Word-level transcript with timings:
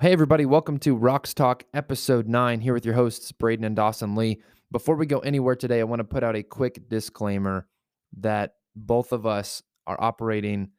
Hey, 0.00 0.12
everybody, 0.12 0.46
welcome 0.46 0.78
to 0.78 0.96
Rocks 0.96 1.34
Talk 1.34 1.64
episode 1.74 2.26
nine 2.26 2.62
here 2.62 2.72
with 2.72 2.86
your 2.86 2.94
hosts, 2.94 3.32
Brayden 3.32 3.66
and 3.66 3.76
Dawson 3.76 4.14
Lee. 4.14 4.40
Before 4.72 4.96
we 4.96 5.04
go 5.04 5.18
anywhere 5.18 5.54
today, 5.54 5.78
I 5.78 5.84
want 5.84 6.00
to 6.00 6.04
put 6.04 6.24
out 6.24 6.34
a 6.34 6.42
quick 6.42 6.88
disclaimer 6.88 7.68
that 8.16 8.54
both 8.74 9.12
of 9.12 9.26
us 9.26 9.62
are 9.86 10.02
operating 10.02 10.70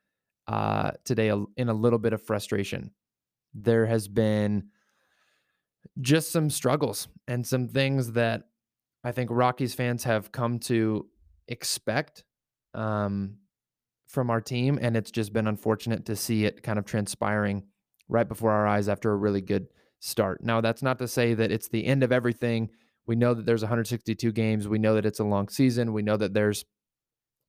uh, 0.47 0.93
today 1.05 1.31
in 1.55 1.69
a 1.69 1.73
little 1.73 1.99
bit 1.99 2.13
of 2.13 2.23
frustration. 2.23 2.89
There 3.53 3.85
has 3.85 4.07
been 4.07 4.69
just 6.01 6.31
some 6.31 6.49
struggles 6.49 7.07
and 7.27 7.45
some 7.45 7.67
things 7.67 8.13
that 8.13 8.45
I 9.03 9.11
think 9.11 9.29
Rockies 9.31 9.75
fans 9.75 10.03
have 10.03 10.31
come 10.31 10.57
to 10.61 11.05
expect 11.47 12.23
um, 12.73 13.35
from 14.07 14.31
our 14.31 14.41
team. 14.41 14.79
And 14.81 14.97
it's 14.97 15.11
just 15.11 15.31
been 15.31 15.45
unfortunate 15.45 16.07
to 16.07 16.15
see 16.15 16.45
it 16.45 16.63
kind 16.63 16.79
of 16.79 16.85
transpiring 16.85 17.65
right 18.11 18.27
before 18.27 18.51
our 18.51 18.67
eyes 18.67 18.89
after 18.89 19.11
a 19.11 19.15
really 19.15 19.41
good 19.41 19.67
start. 19.99 20.43
Now, 20.43 20.61
that's 20.61 20.83
not 20.83 20.99
to 20.99 21.07
say 21.07 21.33
that 21.33 21.51
it's 21.51 21.69
the 21.69 21.85
end 21.85 22.03
of 22.03 22.11
everything. 22.11 22.69
We 23.07 23.15
know 23.15 23.33
that 23.33 23.45
there's 23.45 23.61
162 23.61 24.31
games. 24.33 24.67
We 24.67 24.77
know 24.77 24.95
that 24.95 25.05
it's 25.05 25.19
a 25.19 25.23
long 25.23 25.47
season. 25.47 25.93
We 25.93 26.01
know 26.01 26.17
that 26.17 26.33
there's, 26.33 26.65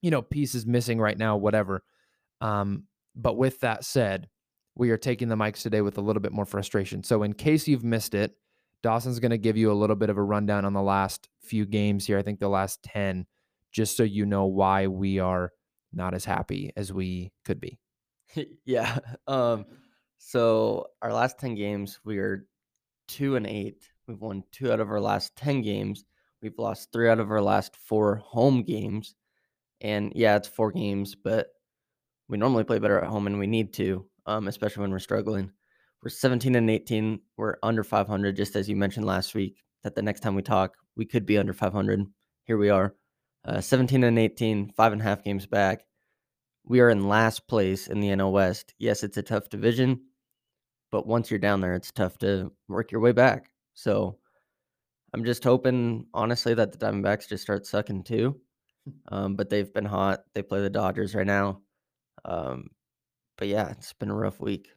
you 0.01 0.11
know, 0.11 0.23
pieces 0.23 0.65
missing 0.65 1.01
right 1.01 1.19
now, 1.19 1.37
whatever. 1.37 1.83
Um, 2.41 2.85
but 3.15 3.37
with 3.37 3.61
that 3.61 3.85
said, 3.85 4.29
we 4.75 4.91
are 4.91 4.97
taking 4.97 5.29
the 5.29 5.37
mics 5.37 5.63
today 5.63 5.83
with 5.83 5.99
a 5.99 6.01
little 6.01 6.23
bit 6.23 6.33
more 6.33 6.47
frustration. 6.47 7.03
So, 7.03 7.23
in 7.25 7.35
case 7.35 7.69
you've 7.69 7.85
missed 7.85 8.15
it, 8.15 8.37
Dawson's 8.83 9.21
going 9.21 9.31
to 9.31 9.39
give 9.39 9.57
you 9.57 9.71
a 9.71 9.75
little 9.75 9.97
bit 9.97 10.11
of 10.11 10.17
a 10.17 10.23
rundown 10.23 10.65
on 10.65 10.73
the 10.73 10.83
last 10.83 11.29
few 11.41 11.67
games 11.67 12.07
here. 12.07 12.19
I 12.19 12.23
think 12.23 12.41
the 12.41 12.49
last 12.49 12.83
10, 12.85 13.27
just 13.71 13.97
so 13.97 14.03
you 14.03 14.25
know 14.25 14.47
why 14.47 14.87
we 14.87 15.19
are 15.19 15.53
not 15.93 16.15
as 16.15 16.25
happy 16.25 16.73
as 16.77 16.93
we 16.93 17.33
could 17.45 17.61
be. 17.61 17.79
yeah. 18.65 18.99
Um, 19.27 19.67
so 20.25 20.87
our 21.03 21.13
last 21.13 21.39
10 21.41 21.57
games, 21.57 21.99
we 22.05 22.19
are 22.19 22.47
two 23.09 23.35
and 23.35 23.45
eight. 23.45 23.83
We've 24.07 24.21
won 24.21 24.45
two 24.53 24.73
out 24.73 24.79
of 24.79 24.89
our 24.89 25.01
last 25.01 25.35
10 25.35 25.63
games. 25.63 26.05
We've 26.41 26.59
lost 26.59 26.93
three 26.93 27.11
out 27.11 27.19
of 27.19 27.31
our 27.33 27.43
last 27.43 27.77
four 27.77 28.17
home 28.17 28.63
games. 28.63 29.17
And 29.81 30.13
yeah, 30.15 30.37
it's 30.37 30.47
four 30.47 30.71
games, 30.71 31.17
but 31.17 31.49
we 32.29 32.39
normally 32.39 32.63
play 32.63 32.79
better 32.79 33.01
at 33.01 33.11
home 33.11 33.27
and 33.27 33.39
we 33.39 33.49
need 33.49 33.73
to, 33.75 34.07
um, 34.25 34.47
especially 34.47 34.83
when 34.83 34.93
we're 34.93 35.01
struggling. 35.01 35.51
We're 36.03 36.11
17 36.11 36.55
and 36.55 36.71
18. 36.71 37.19
We're 37.37 37.57
under 37.61 37.83
500, 37.83 38.37
just 38.37 38.55
as 38.55 38.69
you 38.69 38.77
mentioned 38.77 39.05
last 39.05 39.35
week, 39.35 39.61
that 39.83 39.97
the 39.97 40.03
next 40.03 40.21
time 40.21 40.37
we 40.37 40.43
talk, 40.43 40.77
we 40.97 41.05
could 41.05 41.27
be 41.27 41.37
under 41.37 41.53
500. 41.53 42.07
Here 42.45 42.57
we 42.57 42.71
are, 42.71 42.95
uh, 43.45 43.61
17 43.61 44.05
and 44.05 44.19
18, 44.19 44.73
five 44.77 44.93
and 44.93 45.01
a 45.01 45.05
half 45.05 45.25
games 45.25 45.47
back. 45.47 45.85
We 46.65 46.81
are 46.81 46.91
in 46.91 47.09
last 47.09 47.49
place 47.49 47.89
in 47.89 47.99
the 47.99 48.09
NL 48.09 48.31
West. 48.31 48.73
Yes, 48.79 49.03
it's 49.03 49.17
a 49.17 49.23
tough 49.23 49.49
division, 49.49 50.01
but 50.93 51.07
once 51.07 51.31
you're 51.31 51.41
down 51.41 51.61
there, 51.61 51.75
it's 51.75 51.91
tough 51.91 52.19
to 52.19 52.53
work 52.69 52.93
your 52.93 53.01
way 53.01 53.11
back. 53.13 53.51
So 53.75 54.19
I'm 55.13 55.25
just 55.25 55.43
hoping, 55.43 56.07
honestly, 56.15 56.55
that 56.55 56.71
the 56.71 56.79
Diamondbacks 56.79 57.29
just 57.29 57.43
start 57.43 57.67
sucking 57.67 58.05
too. 58.05 58.41
Um, 59.09 59.35
but 59.35 59.49
they've 59.49 59.73
been 59.73 59.85
hot. 59.85 60.21
They 60.35 60.43
play 60.43 60.61
the 60.61 60.71
Dodgers 60.71 61.15
right 61.15 61.27
now. 61.27 61.63
Um, 62.25 62.69
but 63.39 63.49
yeah, 63.49 63.71
it's 63.71 63.93
been 63.95 64.11
a 64.11 64.15
rough 64.15 64.39
week. 64.39 64.69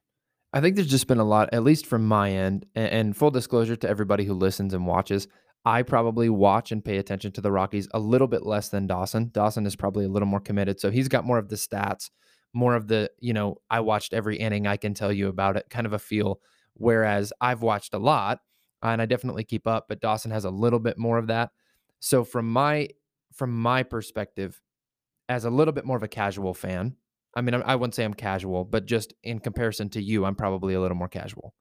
I 0.54 0.62
think 0.62 0.76
there's 0.76 0.88
just 0.88 1.08
been 1.08 1.20
a 1.20 1.26
lot, 1.26 1.50
at 1.52 1.64
least 1.64 1.86
from 1.86 2.08
my 2.08 2.32
end, 2.32 2.66
and, 2.76 2.90
and 2.90 3.18
full 3.18 3.32
disclosure 3.32 3.76
to 3.76 3.90
everybody 3.90 4.24
who 4.24 4.34
listens 4.34 4.74
and 4.74 4.88
watches. 4.88 5.28
I 5.66 5.82
probably 5.82 6.30
watch 6.30 6.72
and 6.72 6.86
pay 6.86 6.98
attention 6.98 7.32
to 7.34 7.42
the 7.42 7.52
Rockies 7.52 7.90
a 7.94 8.00
little 8.00 8.28
bit 8.28 8.46
less 8.46 8.70
than 8.70 8.88
Dawson. 8.88 9.32
Dawson 9.34 9.66
is 9.66 9.76
probably 9.76 10.06
a 10.06 10.10
little 10.10 10.28
more 10.28 10.40
committed. 10.40 10.80
So 10.80 10.92
he's 10.92 11.10
got 11.10 11.26
more 11.26 11.40
of 11.40 11.50
the 11.50 11.56
stats, 11.56 12.10
more 12.56 12.76
of 12.76 12.88
the, 12.88 13.12
you 13.20 13.34
know, 13.34 13.58
I 13.70 13.82
watched 13.82 14.14
every 14.14 14.38
inning, 14.38 14.66
I 14.66 14.78
can 14.78 14.94
tell 14.94 15.12
you 15.12 15.28
about 15.28 15.58
it 15.58 15.70
kind 15.70 15.86
of 15.86 15.94
a 15.94 16.00
feel. 16.00 16.40
Whereas 16.74 17.32
I've 17.40 17.62
watched 17.62 17.94
a 17.94 18.00
lot 18.00 18.40
and 18.82 19.02
I 19.02 19.06
definitely 19.06 19.44
keep 19.44 19.68
up, 19.68 19.86
but 19.88 20.02
Dawson 20.02 20.32
has 20.32 20.46
a 20.46 20.50
little 20.50 20.80
bit 20.80 20.98
more 20.98 21.18
of 21.18 21.28
that. 21.28 21.52
So 22.00 22.24
from 22.24 22.52
my 22.52 22.90
from 23.34 23.54
my 23.54 23.84
perspective, 23.84 24.62
as 25.28 25.44
a 25.46 25.50
little 25.50 25.74
bit 25.74 25.86
more 25.86 25.98
of 25.98 26.04
a 26.04 26.08
casual 26.08 26.54
fan, 26.54 26.96
I 27.36 27.42
mean, 27.42 27.54
I 27.54 27.76
wouldn't 27.76 27.96
say 27.96 28.06
I'm 28.06 28.14
casual, 28.14 28.64
but 28.64 28.86
just 28.86 29.14
in 29.24 29.40
comparison 29.40 29.90
to 29.90 30.02
you, 30.02 30.24
I'm 30.24 30.36
probably 30.36 30.74
a 30.74 30.80
little 30.80 30.96
more 30.96 31.10
casual. 31.10 31.54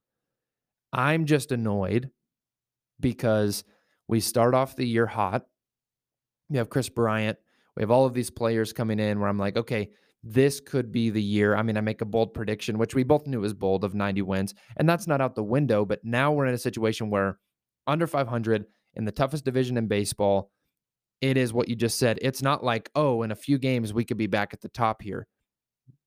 I'm 0.93 1.25
just 1.25 1.51
annoyed 1.51 2.11
because 3.01 3.65
we 4.07 4.21
start 4.21 4.53
off 4.53 4.77
the 4.77 4.87
year 4.87 5.05
hot. 5.05 5.45
We 6.49 6.57
have 6.57 6.69
Kris 6.69 6.87
Bryant. 6.87 7.37
We 7.75 7.81
have 7.81 7.91
all 7.91 8.05
of 8.05 8.13
these 8.13 8.29
players 8.29 8.71
coming 8.71 8.99
in 8.99 9.19
where 9.19 9.27
I'm 9.27 9.39
like, 9.39 9.57
okay, 9.57 9.89
this 10.27 10.59
could 10.59 10.91
be 10.91 11.11
the 11.11 11.21
year. 11.21 11.55
I 11.55 11.61
mean, 11.61 11.77
I 11.77 11.81
make 11.81 12.01
a 12.01 12.05
bold 12.05 12.33
prediction, 12.33 12.79
which 12.79 12.95
we 12.95 13.03
both 13.03 13.27
knew 13.27 13.41
was 13.41 13.53
bold 13.53 13.83
of 13.83 13.93
90 13.93 14.23
wins, 14.23 14.55
and 14.75 14.89
that's 14.89 15.05
not 15.05 15.21
out 15.21 15.35
the 15.35 15.43
window. 15.43 15.85
But 15.85 16.03
now 16.03 16.31
we're 16.31 16.47
in 16.47 16.55
a 16.55 16.57
situation 16.57 17.11
where 17.11 17.37
under 17.85 18.07
500 18.07 18.65
in 18.95 19.05
the 19.05 19.11
toughest 19.11 19.45
division 19.45 19.77
in 19.77 19.87
baseball, 19.87 20.49
it 21.21 21.37
is 21.37 21.53
what 21.53 21.69
you 21.69 21.75
just 21.75 21.99
said. 21.99 22.17
It's 22.23 22.41
not 22.41 22.63
like, 22.63 22.89
oh, 22.95 23.21
in 23.21 23.31
a 23.31 23.35
few 23.35 23.59
games 23.59 23.93
we 23.93 24.03
could 24.03 24.17
be 24.17 24.25
back 24.25 24.51
at 24.51 24.61
the 24.61 24.69
top 24.69 25.03
here 25.03 25.27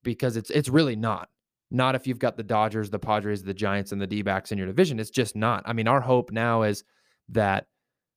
because 0.02 0.36
it's 0.36 0.50
it's 0.50 0.68
really 0.68 0.96
not. 0.96 1.28
Not 1.70 1.94
if 1.94 2.06
you've 2.06 2.18
got 2.18 2.36
the 2.36 2.42
Dodgers, 2.42 2.90
the 2.90 2.98
Padres, 2.98 3.44
the 3.44 3.54
Giants, 3.54 3.92
and 3.92 4.00
the 4.00 4.06
D 4.06 4.22
backs 4.22 4.50
in 4.50 4.58
your 4.58 4.66
division. 4.66 4.98
It's 4.98 5.10
just 5.10 5.36
not. 5.36 5.62
I 5.64 5.74
mean, 5.74 5.86
our 5.86 6.00
hope 6.00 6.32
now 6.32 6.62
is 6.62 6.82
that 7.28 7.66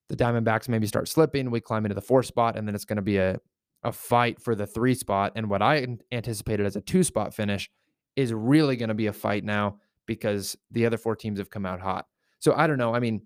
the 0.09 0.15
Diamondbacks 0.15 0.67
maybe 0.67 0.87
start 0.87 1.07
slipping, 1.07 1.51
we 1.51 1.61
climb 1.61 1.85
into 1.85 1.95
the 1.95 2.01
four 2.01 2.23
spot, 2.23 2.57
and 2.57 2.67
then 2.67 2.73
it's 2.73 2.85
going 2.85 2.95
to 2.95 3.01
be 3.03 3.17
a 3.17 3.39
a 3.83 3.91
fight 3.91 4.41
for 4.41 4.55
the 4.55 4.67
three 4.67 4.93
spot. 4.93 5.33
And 5.35 5.49
what 5.49 5.61
I 5.61 5.87
anticipated 6.11 6.65
as 6.65 6.75
a 6.75 6.81
two 6.81 7.03
spot 7.03 7.33
finish 7.33 7.69
is 8.15 8.33
really 8.33 8.75
going 8.75 8.89
to 8.89 8.95
be 8.95 9.07
a 9.07 9.13
fight 9.13 9.43
now 9.43 9.77
because 10.05 10.57
the 10.71 10.85
other 10.85 10.97
four 10.97 11.15
teams 11.15 11.39
have 11.39 11.49
come 11.49 11.65
out 11.65 11.79
hot. 11.79 12.05
So 12.39 12.53
I 12.53 12.67
don't 12.67 12.77
know. 12.77 12.93
I 12.93 12.99
mean, 12.99 13.21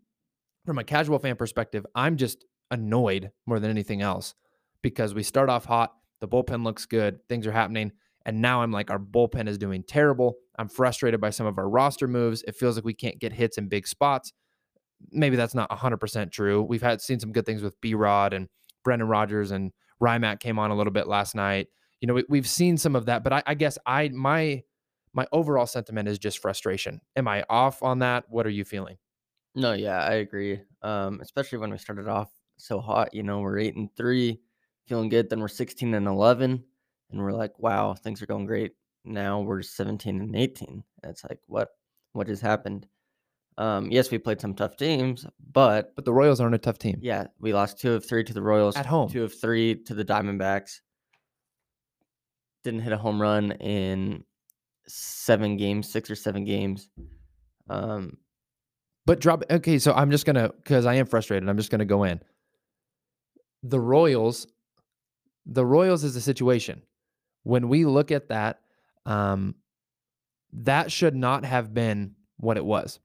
from 0.66 0.78
a 0.78 0.84
casual 0.84 1.20
fan 1.20 1.36
perspective, 1.36 1.86
I'm 1.96 2.18
just 2.18 2.46
annoyed 2.72 3.32
more 3.46 3.60
than 3.60 3.70
anything 3.70 4.02
else 4.02 4.34
because 4.82 5.14
we 5.14 5.24
start 5.24 5.50
off 5.50 5.66
hot, 5.66 5.94
the 6.20 6.28
bullpen 6.28 6.64
looks 6.64 6.86
good, 6.86 7.20
things 7.28 7.48
are 7.48 7.52
happening. 7.52 7.92
And 8.26 8.42
now 8.42 8.62
I'm 8.62 8.72
like, 8.72 8.90
our 8.90 9.00
bullpen 9.00 9.48
is 9.48 9.58
doing 9.58 9.84
terrible. 9.84 10.36
I'm 10.58 10.68
frustrated 10.68 11.22
by 11.22 11.30
some 11.30 11.46
of 11.46 11.58
our 11.58 11.70
roster 11.70 12.08
moves. 12.08 12.44
It 12.48 12.56
feels 12.56 12.76
like 12.76 12.86
we 12.86 12.94
can't 12.94 13.20
get 13.20 13.34
hits 13.34 13.58
in 13.58 13.68
big 13.68 13.88
spots. 13.88 14.34
Maybe 15.12 15.36
that's 15.36 15.54
not 15.54 15.70
100% 15.70 16.32
true. 16.32 16.64
We've 16.64 16.82
had 16.82 17.02
seen 17.02 17.20
some 17.20 17.32
good 17.32 17.46
things 17.46 17.62
with 17.62 17.80
B 17.82 17.94
Rod 17.94 18.34
and 18.34 18.48
Brendan 18.84 19.08
Rodgers 19.08 19.52
and 19.52 19.72
Rymac 20.02 20.40
came 20.40 20.60
on 20.60 20.72
a 20.72 20.76
little 20.76 20.94
bit 20.94 21.08
last 21.08 21.36
night. 21.36 21.68
You 22.02 22.08
know, 22.08 22.22
we, 22.30 22.38
have 22.38 22.48
seen 22.48 22.78
some 22.78 22.96
of 22.96 23.06
that, 23.06 23.24
but 23.24 23.34
I, 23.34 23.44
I 23.48 23.54
guess 23.54 23.78
I 23.86 24.10
my 24.10 24.64
my 25.14 25.26
overall 25.32 25.66
sentiment 25.66 26.10
is 26.10 26.20
just 26.20 26.40
frustration. 26.40 27.02
Am 27.16 27.28
I 27.28 27.44
off 27.50 27.82
on 27.82 28.00
that? 28.00 28.26
What 28.28 28.46
are 28.46 28.52
you 28.52 28.66
feeling? 28.66 28.98
No, 29.56 29.72
yeah, 29.72 30.04
I 30.04 30.16
agree. 30.16 30.60
Um, 30.82 31.22
especially 31.22 31.58
when 31.60 31.72
we 31.72 31.78
started 31.78 32.08
off 32.08 32.30
so 32.58 32.80
hot. 32.80 33.14
You 33.14 33.24
know, 33.24 33.40
we're 33.40 33.58
eight 33.58 33.76
and 33.76 33.90
three, 33.96 34.42
feeling 34.86 35.10
good. 35.10 35.30
Then 35.30 35.40
we're 35.40 35.48
sixteen 35.48 35.94
and 35.94 36.08
eleven, 36.08 36.64
and 37.12 37.22
we're 37.22 37.32
like, 37.32 37.58
wow, 37.60 37.94
things 37.94 38.22
are 38.22 38.28
going 38.28 38.46
great. 38.46 38.74
Now 39.06 39.40
we're 39.40 39.62
seventeen 39.62 40.20
and 40.20 40.36
eighteen. 40.36 40.84
It's 41.04 41.24
like, 41.24 41.40
what, 41.48 41.70
what 42.12 42.28
just 42.28 42.42
happened? 42.42 42.88
Um, 43.58 43.90
yes, 43.90 44.12
we 44.12 44.18
played 44.18 44.42
some 44.42 44.54
tough 44.54 44.76
teams, 44.76 45.26
but 45.52 45.96
but 45.96 46.04
the 46.04 46.12
Royals 46.12 46.42
aren't 46.42 46.56
a 46.56 46.60
tough 46.60 46.78
team. 46.78 47.00
Yeah, 47.02 47.28
we 47.40 47.54
lost 47.54 47.80
two 47.80 47.94
of 47.94 48.08
three 48.08 48.24
to 48.24 48.34
the 48.34 48.42
Royals 48.42 48.76
at 48.76 48.86
home. 48.86 49.10
Two 49.10 49.24
of 49.24 49.34
three 49.40 49.76
to 49.84 49.94
the 49.94 50.04
Diamondbacks. 50.04 50.80
Didn't 52.64 52.82
hit 52.82 52.92
a 52.92 52.98
home 52.98 53.22
run 53.22 53.52
in 53.54 54.24
seven 54.88 55.56
games, 55.56 55.90
six 55.90 56.10
or 56.10 56.16
seven 56.16 56.44
games. 56.44 56.90
Um, 57.70 58.18
but 59.06 59.22
drop. 59.22 59.44
Okay, 59.50 59.80
so 59.80 59.94
I'm 59.94 60.12
just 60.12 60.26
gonna 60.26 60.52
because 60.58 60.86
I 60.86 60.96
am 60.96 61.06
frustrated. 61.06 61.48
I'm 61.48 61.58
just 61.58 61.72
gonna 61.72 61.86
go 61.86 62.04
in. 62.04 62.20
The 63.64 63.80
Royals, 63.80 64.48
the 65.46 65.66
Royals 65.66 66.04
is 66.04 66.16
a 66.16 66.22
situation. 66.22 66.82
When 67.44 67.70
we 67.70 67.86
look 67.86 68.12
at 68.12 68.30
that, 68.30 68.60
um, 69.06 69.56
that 70.52 70.92
should 70.92 71.16
not 71.16 71.46
have 71.46 71.74
been 71.74 72.16
what 72.38 72.58
it 72.58 72.66
was. 72.66 73.00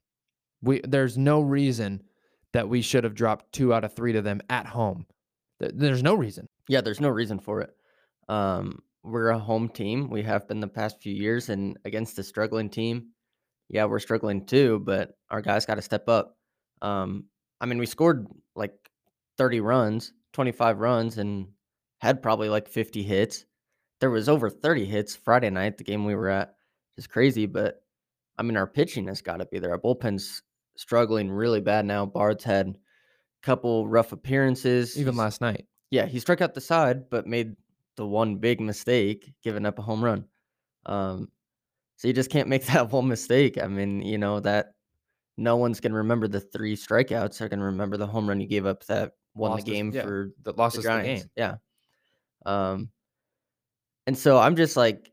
We 0.62 0.80
there's 0.80 1.16
no 1.16 1.40
reason 1.40 2.02
that 2.52 2.68
we 2.68 2.82
should 2.82 3.04
have 3.04 3.14
dropped 3.14 3.52
two 3.52 3.72
out 3.72 3.84
of 3.84 3.94
three 3.94 4.12
to 4.12 4.22
them 4.22 4.40
at 4.50 4.66
home. 4.66 5.06
There's 5.58 6.02
no 6.02 6.14
reason. 6.14 6.48
Yeah, 6.68 6.80
there's 6.80 7.00
no 7.00 7.08
reason 7.08 7.38
for 7.38 7.60
it. 7.60 7.70
Um, 8.28 8.82
we're 9.02 9.30
a 9.30 9.38
home 9.38 9.68
team. 9.68 10.10
We 10.10 10.22
have 10.22 10.48
been 10.48 10.60
the 10.60 10.68
past 10.68 11.02
few 11.02 11.14
years, 11.14 11.48
and 11.48 11.78
against 11.84 12.16
the 12.16 12.22
struggling 12.22 12.70
team, 12.70 13.08
yeah, 13.68 13.84
we're 13.84 13.98
struggling 13.98 14.46
too. 14.46 14.80
But 14.80 15.12
our 15.30 15.40
guys 15.40 15.66
got 15.66 15.76
to 15.76 15.82
step 15.82 16.08
up. 16.08 16.36
Um, 16.82 17.24
I 17.60 17.66
mean, 17.66 17.78
we 17.78 17.86
scored 17.86 18.26
like 18.56 18.72
30 19.38 19.60
runs, 19.60 20.12
25 20.32 20.78
runs, 20.78 21.18
and 21.18 21.48
had 21.98 22.22
probably 22.22 22.48
like 22.48 22.68
50 22.68 23.02
hits. 23.02 23.44
There 24.00 24.10
was 24.10 24.28
over 24.28 24.48
30 24.48 24.86
hits 24.86 25.14
Friday 25.14 25.50
night, 25.50 25.76
the 25.76 25.84
game 25.84 26.04
we 26.04 26.14
were 26.14 26.28
at. 26.28 26.54
Just 26.96 27.10
crazy, 27.10 27.46
but 27.46 27.82
I 28.38 28.42
mean, 28.42 28.56
our 28.56 28.66
pitching 28.66 29.06
has 29.08 29.20
got 29.20 29.38
to 29.38 29.46
be 29.46 29.58
there. 29.58 29.70
Our 29.70 29.78
bullpen's 29.78 30.42
struggling 30.80 31.30
really 31.30 31.60
bad 31.60 31.84
now. 31.84 32.06
Bard's 32.06 32.42
had 32.42 32.68
a 32.68 32.74
couple 33.42 33.86
rough 33.86 34.12
appearances. 34.12 34.98
Even 34.98 35.14
last 35.16 35.40
night. 35.42 35.66
Yeah, 35.90 36.06
he 36.06 36.18
struck 36.20 36.40
out 36.40 36.54
the 36.54 36.60
side, 36.60 37.10
but 37.10 37.26
made 37.26 37.54
the 37.96 38.06
one 38.06 38.36
big 38.36 38.60
mistake, 38.60 39.32
giving 39.42 39.66
up 39.66 39.78
a 39.78 39.82
home 39.82 40.02
run. 40.02 40.24
Um, 40.86 41.28
So 41.96 42.08
you 42.08 42.14
just 42.14 42.30
can't 42.30 42.48
make 42.48 42.64
that 42.72 42.90
one 42.90 43.08
mistake. 43.08 43.62
I 43.62 43.66
mean, 43.66 44.00
you 44.02 44.16
know, 44.16 44.40
that 44.40 44.72
no 45.36 45.56
one's 45.56 45.80
going 45.80 45.92
to 45.92 45.98
remember 45.98 46.28
the 46.28 46.40
three 46.40 46.76
strikeouts. 46.76 47.38
They're 47.38 47.48
going 47.48 47.60
to 47.60 47.66
remember 47.66 47.96
the 47.98 48.06
home 48.06 48.28
run 48.28 48.40
you 48.40 48.46
gave 48.46 48.66
up 48.66 48.84
that 48.86 49.12
won 49.34 49.50
Lost 49.52 49.66
the 49.66 49.72
us- 49.72 49.76
game 49.76 49.90
yeah, 49.92 50.02
for 50.02 50.30
that 50.44 50.56
lost 50.56 50.76
the 50.76 50.82
the 50.82 51.02
game. 51.02 51.22
Yeah. 51.36 51.56
Um, 52.46 52.88
and 54.06 54.16
so 54.16 54.38
I'm 54.38 54.56
just 54.56 54.76
like, 54.76 55.12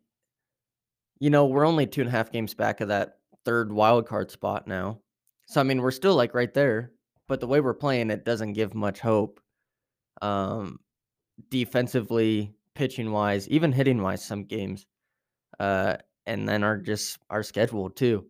you 1.19 1.29
know, 1.29 1.45
we're 1.47 1.65
only 1.67 1.87
two 1.87 2.01
and 2.01 2.07
a 2.07 2.11
half 2.11 2.31
games 2.31 2.53
back 2.53 2.79
of 2.81 2.87
that 2.87 3.17
third 3.45 3.71
wild 3.71 4.07
card 4.07 4.31
spot 4.31 4.67
now. 4.67 4.99
So 5.47 5.61
I 5.61 5.63
mean, 5.63 5.81
we're 5.81 5.91
still 5.91 6.15
like 6.15 6.33
right 6.33 6.53
there, 6.53 6.91
but 7.27 7.39
the 7.39 7.47
way 7.47 7.61
we're 7.61 7.73
playing, 7.73 8.09
it 8.11 8.25
doesn't 8.25 8.53
give 8.53 8.75
much 8.75 8.99
hope. 8.99 9.39
Um, 10.21 10.79
defensively, 11.49 12.53
pitching 12.75 13.11
wise, 13.11 13.47
even 13.47 13.71
hitting 13.71 14.01
wise, 14.01 14.23
some 14.23 14.43
games. 14.43 14.85
Uh, 15.59 15.97
and 16.25 16.47
then 16.47 16.63
our 16.63 16.77
just 16.77 17.17
our 17.29 17.43
schedule 17.43 17.89
too. 17.89 18.25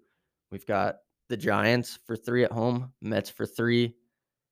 We've 0.51 0.65
got 0.65 0.97
the 1.29 1.37
Giants 1.37 1.99
for 2.05 2.15
three 2.15 2.43
at 2.43 2.51
home, 2.51 2.93
Mets 3.01 3.29
for 3.29 3.45
three, 3.45 3.95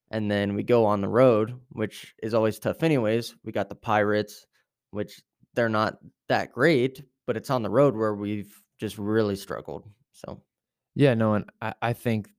and 0.10 0.30
then 0.30 0.56
we 0.56 0.64
go 0.64 0.86
on 0.86 1.02
the 1.02 1.08
road, 1.08 1.54
which 1.70 2.16
is 2.24 2.34
always 2.34 2.58
tough 2.58 2.82
anyways. 2.82 3.36
We 3.44 3.52
got 3.52 3.70
the 3.70 3.76
Pirates, 3.76 4.48
which 4.90 5.22
they're 5.54 5.70
not 5.70 6.00
that 6.30 6.52
great, 6.52 7.04
but 7.28 7.38
it's 7.38 7.52
on 7.52 7.62
the 7.62 7.70
road 7.70 7.96
where 7.96 8.16
we've 8.16 8.60
just 8.80 8.98
really 8.98 9.36
struggled. 9.36 9.88
So 10.12 10.42
Yeah, 10.96 11.14
no, 11.14 11.36
and 11.36 11.46
I, 11.62 11.74
I 11.82 11.94
think 11.94 12.30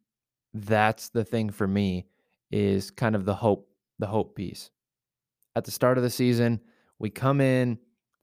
that's 0.63 1.09
the 1.11 1.25
thing 1.25 1.51
for 1.51 1.67
me 1.67 2.07
is 2.51 2.91
kind 2.91 3.15
of 3.15 3.25
the 3.25 3.35
hope, 3.35 3.69
the 3.99 4.07
hope 4.07 4.35
piece. 4.35 4.71
At 5.55 5.65
the 5.65 5.71
start 5.71 5.99
of 5.99 6.05
the 6.05 6.11
season, 6.11 6.61
we 6.99 7.11
come 7.11 7.41
in, 7.41 7.79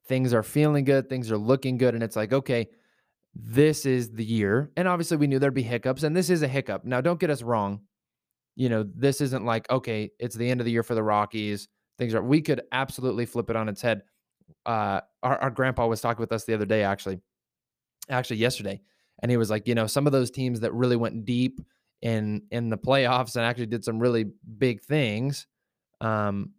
things 0.07 0.33
are 0.33 0.44
feeling 0.44 0.85
good, 0.85 1.09
things 1.09 1.31
are 1.31 1.38
looking 1.38 1.77
good, 1.77 1.94
and 1.94 2.03
it's 2.03 2.15
like, 2.15 2.33
okay, 2.33 2.68
this 3.35 3.85
is 3.85 4.12
the 4.12 4.24
year. 4.24 4.71
And 4.77 4.88
obviously 4.88 5.18
we 5.18 5.27
knew 5.27 5.39
there'd 5.39 5.53
be 5.53 5.63
hiccups, 5.63 6.03
and 6.03 6.15
this 6.15 6.30
is 6.30 6.41
a 6.44 6.47
hiccup. 6.47 6.85
Now, 6.85 7.01
don't 7.01 7.19
get 7.19 7.30
us 7.30 7.41
wrong. 7.41 7.81
You 8.56 8.69
know, 8.69 8.86
this 8.95 9.21
isn't 9.21 9.45
like, 9.45 9.69
okay, 9.71 10.12
it's 10.19 10.36
the 10.36 10.50
end 10.50 10.62
of 10.62 10.65
the 10.65 10.71
year 10.71 10.83
for 10.83 10.94
the 10.94 11.03
Rockies. 11.03 11.68
Things 11.97 12.13
are 12.13 12.21
we 12.21 12.41
could 12.41 12.62
absolutely 12.71 13.25
flip 13.25 13.50
it 13.50 13.56
on 13.56 13.69
its 13.69 13.81
head. 13.81 14.03
Uh 14.65 15.01
our, 15.24 15.38
our 15.38 15.50
grandpa 15.50 15.88
was 15.88 16.01
talking 16.01 16.21
with 16.21 16.31
us 16.31 16.44
the 16.44 16.53
other 16.53 16.65
day, 16.65 16.83
actually, 16.83 17.19
actually 18.09 18.38
yesterday 18.38 18.81
and 19.24 19.31
he 19.31 19.38
was 19.38 19.50
like, 19.50 19.68
you 19.68 19.74
know, 19.74 19.88
some 19.88 20.06
of 20.06 20.12
those 20.12 20.31
teams 20.31 20.59
that 20.59 20.74
really 20.74 20.95
went 20.97 21.25
deep 21.25 21.62
in 22.03 22.44
in 22.51 22.69
the 22.69 22.77
playoffs 22.77 23.38
and 23.38 23.45
actually 23.45 23.65
did 23.65 23.83
some 23.83 23.97
really 23.97 24.25
big 24.57 24.81
things 24.81 25.47
um, 26.01 26.51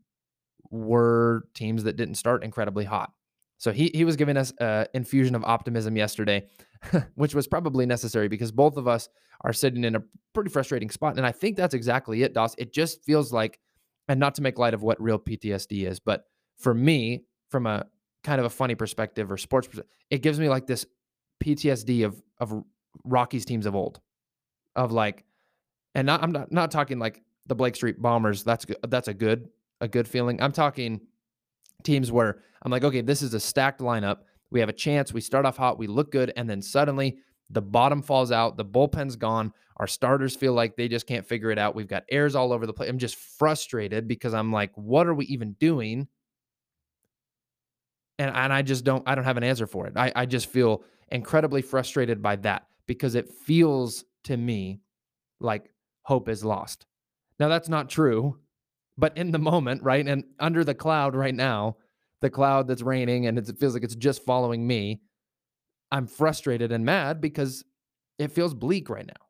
were 0.71 1.45
teams 1.55 1.85
that 1.85 1.97
didn't 1.97 2.15
start 2.15 2.43
incredibly 2.43 2.85
hot. 2.85 3.13
So 3.59 3.71
he 3.71 3.91
he 3.95 4.05
was 4.05 4.17
giving 4.17 4.39
us 4.39 4.53
an 4.59 4.87
infusion 4.95 5.35
of 5.35 5.45
optimism 5.45 5.97
yesterday, 5.97 6.49
which 7.15 7.35
was 7.35 7.47
probably 7.47 7.85
necessary 7.85 8.27
because 8.27 8.51
both 8.51 8.79
of 8.79 8.89
us 8.89 9.09
are 9.43 9.53
sitting 9.53 9.85
in 9.85 9.97
a 9.97 10.03
pretty 10.33 10.51
frustrating 10.51 10.91
spot, 10.91 11.19
and 11.19 11.27
I 11.27 11.33
think 11.33 11.57
that's 11.57 11.75
exactly 11.75 12.23
it, 12.23 12.33
Doss. 12.33 12.55
It 12.57 12.73
just 12.73 13.05
feels 13.05 13.31
like, 13.31 13.61
and 14.09 14.19
not 14.19 14.35
to 14.37 14.43
make 14.43 14.59
light 14.59 14.75
of 14.75 14.83
what 14.83 15.01
real 15.01 15.19
PTSD 15.19 15.87
is, 15.87 16.01
but 16.01 16.25
for 16.57 16.73
me, 16.73 17.25
from 17.51 17.67
a 17.67 17.85
kind 18.23 18.41
of 18.41 18.47
a 18.47 18.51
funny 18.51 18.75
perspective 18.75 19.31
or 19.31 19.37
sports, 19.37 19.69
it 20.09 20.23
gives 20.23 20.41
me 20.41 20.49
like 20.49 20.67
this 20.67 20.87
PTSD 21.45 22.07
of 22.07 22.23
of 22.41 22.65
Rockies 23.05 23.45
teams 23.45 23.67
of 23.67 23.75
old, 23.75 24.01
of 24.75 24.91
like, 24.91 25.25
and 25.95 26.07
not, 26.07 26.23
I'm 26.23 26.33
not 26.33 26.53
not 26.53 26.71
talking 26.71 26.99
like 26.99 27.23
the 27.47 27.55
Blake 27.55 27.77
Street 27.77 28.01
Bombers. 28.01 28.45
That's. 28.45 28.67
That's 28.89 29.09
a 29.09 29.15
good 29.15 29.49
a 29.81 29.89
good 29.89 30.09
feeling. 30.09 30.41
I'm 30.43 30.53
talking 30.53 31.01
teams 31.83 32.11
where 32.11 32.41
I'm 32.63 32.73
like, 32.73 32.85
okay, 32.85 33.03
this 33.03 33.23
is 33.23 33.35
a 33.35 33.41
stacked 33.41 33.81
lineup. 33.81 34.19
We 34.51 34.61
have 34.61 34.69
a 34.69 34.75
chance. 34.75 35.13
We 35.13 35.21
start 35.21 35.47
off 35.47 35.57
hot. 35.57 35.79
We 35.79 35.87
look 35.87 36.11
good, 36.11 36.33
and 36.37 36.49
then 36.49 36.63
suddenly 36.63 37.19
the 37.51 37.63
bottom 37.63 38.03
falls 38.03 38.33
out. 38.33 38.57
The 38.57 38.65
bullpen's 38.65 39.17
gone. 39.17 39.53
Our 39.77 39.87
starters 39.87 40.37
feel 40.37 40.53
like 40.53 40.77
they 40.77 40.89
just 40.89 41.07
can't 41.07 41.27
figure 41.27 41.51
it 41.51 41.59
out. 41.59 41.75
We've 41.75 41.89
got 41.89 42.05
errors 42.11 42.35
all 42.35 42.53
over 42.53 42.67
the 42.67 42.73
place. 42.73 42.89
I'm 42.89 42.99
just 42.99 43.17
frustrated 43.17 44.07
because 44.09 44.33
I'm 44.33 44.53
like, 44.53 44.71
what 44.77 45.07
are 45.07 45.15
we 45.15 45.27
even 45.27 45.53
doing? 45.55 46.09
And 48.19 48.35
and 48.35 48.53
I 48.53 48.63
just 48.63 48.85
don't 48.85 49.03
I 49.07 49.15
don't 49.15 49.25
have 49.25 49.37
an 49.37 49.45
answer 49.45 49.67
for 49.67 49.87
it. 49.87 49.95
I, 49.97 50.13
I 50.15 50.27
just 50.27 50.47
feel 50.47 50.85
incredibly 51.11 51.63
frustrated 51.63 52.23
by 52.23 52.37
that 52.37 52.67
because 52.87 53.17
it 53.17 53.29
feels 53.29 54.05
to 54.25 54.37
me 54.37 54.81
like 55.41 55.74
hope 56.05 56.29
is 56.29 56.45
lost. 56.45 56.87
Now 57.39 57.49
that's 57.49 57.69
not 57.69 57.91
true, 57.91 58.39
but 58.97 59.17
in 59.17 59.33
the 59.33 59.39
moment, 59.39 59.83
right? 59.83 60.07
And 60.07 60.25
under 60.39 60.65
the 60.65 60.75
cloud 60.75 61.15
right 61.17 61.35
now, 61.35 61.77
the 62.21 62.31
cloud 62.31 62.69
that's 62.69 62.83
raining 62.83 63.27
and 63.27 63.39
it 63.39 63.59
feels 63.59 63.75
like 63.75 63.83
it's 63.83 63.95
just 63.95 64.25
following 64.25 64.67
me, 64.67 65.01
I'm 65.91 66.07
frustrated 66.07 66.73
and 66.73 66.85
mad 66.85 67.21
because 67.21 67.65
it 68.19 68.33
feels 68.33 68.55
bleak 68.55 68.89
right 68.89 69.07
now. 69.07 69.27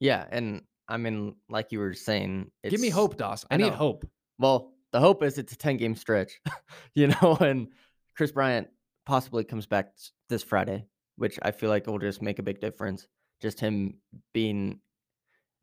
yeah, 0.00 0.24
and 0.30 0.62
I 0.88 0.96
mean, 0.96 1.36
like 1.48 1.72
you 1.72 1.78
were 1.78 1.94
saying, 1.94 2.50
Give 2.68 2.80
me 2.80 2.90
hope, 2.90 3.16
Doss. 3.16 3.44
I, 3.50 3.54
I 3.54 3.58
need 3.58 3.72
hope. 3.72 4.04
Well, 4.38 4.72
the 4.92 5.00
hope 5.00 5.22
is 5.22 5.38
it's 5.38 5.52
a 5.52 5.56
10 5.56 5.76
game 5.76 5.94
stretch, 5.94 6.32
you 6.94 7.08
know, 7.08 7.36
and 7.40 7.68
Kris 8.16 8.32
Bryant 8.32 8.68
possibly 9.04 9.44
comes 9.44 9.66
back 9.66 9.92
this 10.28 10.42
Friday, 10.42 10.86
which 11.16 11.38
I 11.42 11.50
feel 11.50 11.70
like 11.70 11.86
will 11.86 11.98
just 11.98 12.22
make 12.22 12.38
a 12.38 12.42
big 12.42 12.60
difference. 12.60 13.06
Just 13.42 13.60
him 13.60 13.98
being 14.32 14.80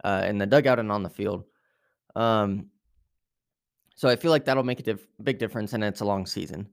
uh, 0.03 0.25
in 0.27 0.37
the 0.37 0.45
dugout 0.45 0.79
and 0.79 0.91
on 0.91 1.03
the 1.03 1.09
field. 1.09 1.45
Um, 2.15 2.67
so 3.95 4.09
I 4.09 4.15
feel 4.15 4.31
like 4.31 4.45
that'll 4.45 4.63
make 4.63 4.79
a 4.79 4.83
diff- 4.83 5.07
big 5.21 5.37
difference, 5.37 5.73
and 5.73 5.83
it's 5.83 6.01
a 6.01 6.05
long 6.05 6.25
season. 6.25 6.69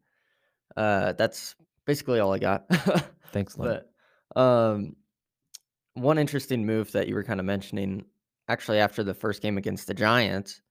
Uh, 0.76 1.12
that's 1.12 1.54
basically 1.86 2.20
all 2.20 2.32
I 2.32 2.38
got. 2.38 2.64
Thanks, 3.32 3.56
Lynn. 3.58 3.80
But 4.34 4.40
um, 4.40 4.96
one 5.94 6.18
interesting 6.18 6.64
move 6.64 6.92
that 6.92 7.08
you 7.08 7.14
were 7.14 7.24
kind 7.24 7.40
of 7.40 7.46
mentioning, 7.46 8.04
actually, 8.48 8.78
after 8.78 9.02
the 9.02 9.14
first 9.14 9.42
game 9.42 9.58
against 9.58 9.86
the 9.86 9.94
Giants, 9.94 10.62